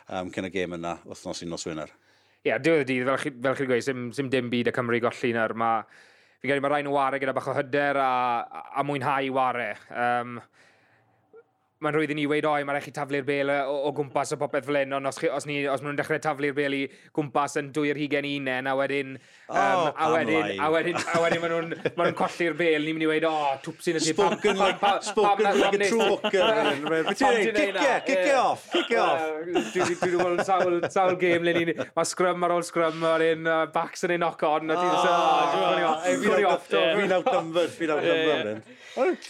[0.09, 1.93] um, cyn y gêm yna wythnos i nos wynar.
[2.41, 4.77] Ie, yeah, diwedd y dydd, fel, chi, fel chi'n gweud, sim, sim dim byd y
[4.77, 5.83] Cymru golli na'r mae...
[6.41, 8.13] Fi'n credu mae rhaid nhw ware gyda bach o hyder a,
[8.81, 9.75] a mwynhau ware.
[9.93, 10.39] Um,
[11.81, 14.37] mae'n rwydd i ni weid, oi, mae'n rhaid chi taflu'r bel o, o, gwmpas o
[14.41, 16.81] popeth fel hyn, ond os, chi, os, ni, os maen nhw'n dechrau taflu'r bel i
[17.17, 19.15] gwmpas yn 2 unen, a wedyn...
[19.49, 22.99] Um, oh, a wedyn, a wedyn, a wedyn maen nhw'n ma nhw colli'r bel, ni'n
[22.99, 24.13] mynd i weid, o, oh, twpsyn ydy...
[24.13, 25.89] Spoken pa, pa, like, spoken pa, like a
[27.49, 29.27] it, kick it off, cicio off.
[29.73, 33.49] Dwi'n dwi'n gweld sawl, sawl game le ni, Mae scrum ar ôl scrum, ar un
[33.49, 34.97] uh, backs yn ei knock on, a ti'n...
[35.09, 36.05] Ah,
[37.01, 38.67] fi'n outnumbered, fi'n outnumbered.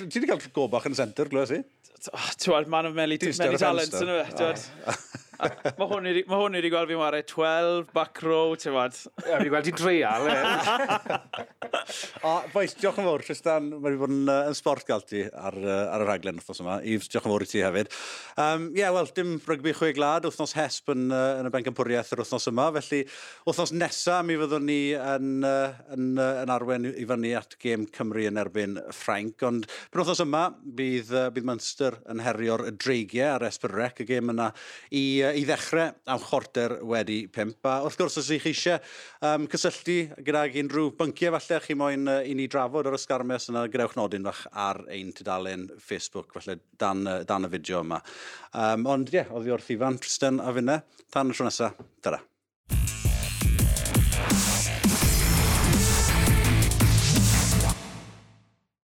[0.01, 1.63] Ti wedi cael gobach yn centre, glwys i?
[2.09, 4.23] Ti'n man of meli many talents yn yw.
[4.25, 5.19] E?
[5.79, 8.97] mae hwn wedi gweld fi'n wario 12, back row, ti'n fad.
[9.25, 10.29] Ie, wedi gweld i'n dreial.
[12.27, 13.71] o, boes, diolch yn fawr, Tristan.
[13.73, 16.63] Mae wedi bod yn, uh, yn sport gael ti ar, uh, ar y rhaglen wrthnos
[16.65, 16.79] yma.
[16.85, 17.91] Yves, diolch yn fawr i ti hefyd.
[17.91, 22.13] Ie, um, yeah, wel, dim rygbi chwe glad, wrthnos hesp yn, uh, yn y bencampwriaeth
[22.15, 22.69] yr wrthnos yma.
[22.77, 23.03] Felly,
[23.47, 27.89] wrthnos nesaf, mi fyddwn ni yn, uh, yn, uh, yn arwen i fyny at gêm
[27.97, 29.41] Cymru yn erbyn Ffrainc.
[29.49, 30.47] Ond, pen wrthnos yma,
[30.81, 34.51] bydd, uh, bydd Munster yn herio'r dreigiau ar Esbyrrec, y gêm yna
[34.97, 37.59] i uh, i ddechrau am chorter wedi pimp.
[37.67, 38.79] A wrth gwrs, os ych chi eisiau
[39.27, 43.67] um, cysylltu gydag unrhyw bynciau falle chi moyn uh, i ni drafod ar ysgarmes yna
[43.73, 48.03] gyrewch nodyn fach ar ein tudalen Facebook, falle dan, dan y fideo yma.
[48.55, 50.83] Um, ond ie, yeah, oedd i wrth Ifan, Tristan a Fyna.
[51.11, 52.23] Tan y tro nesaf, dyra.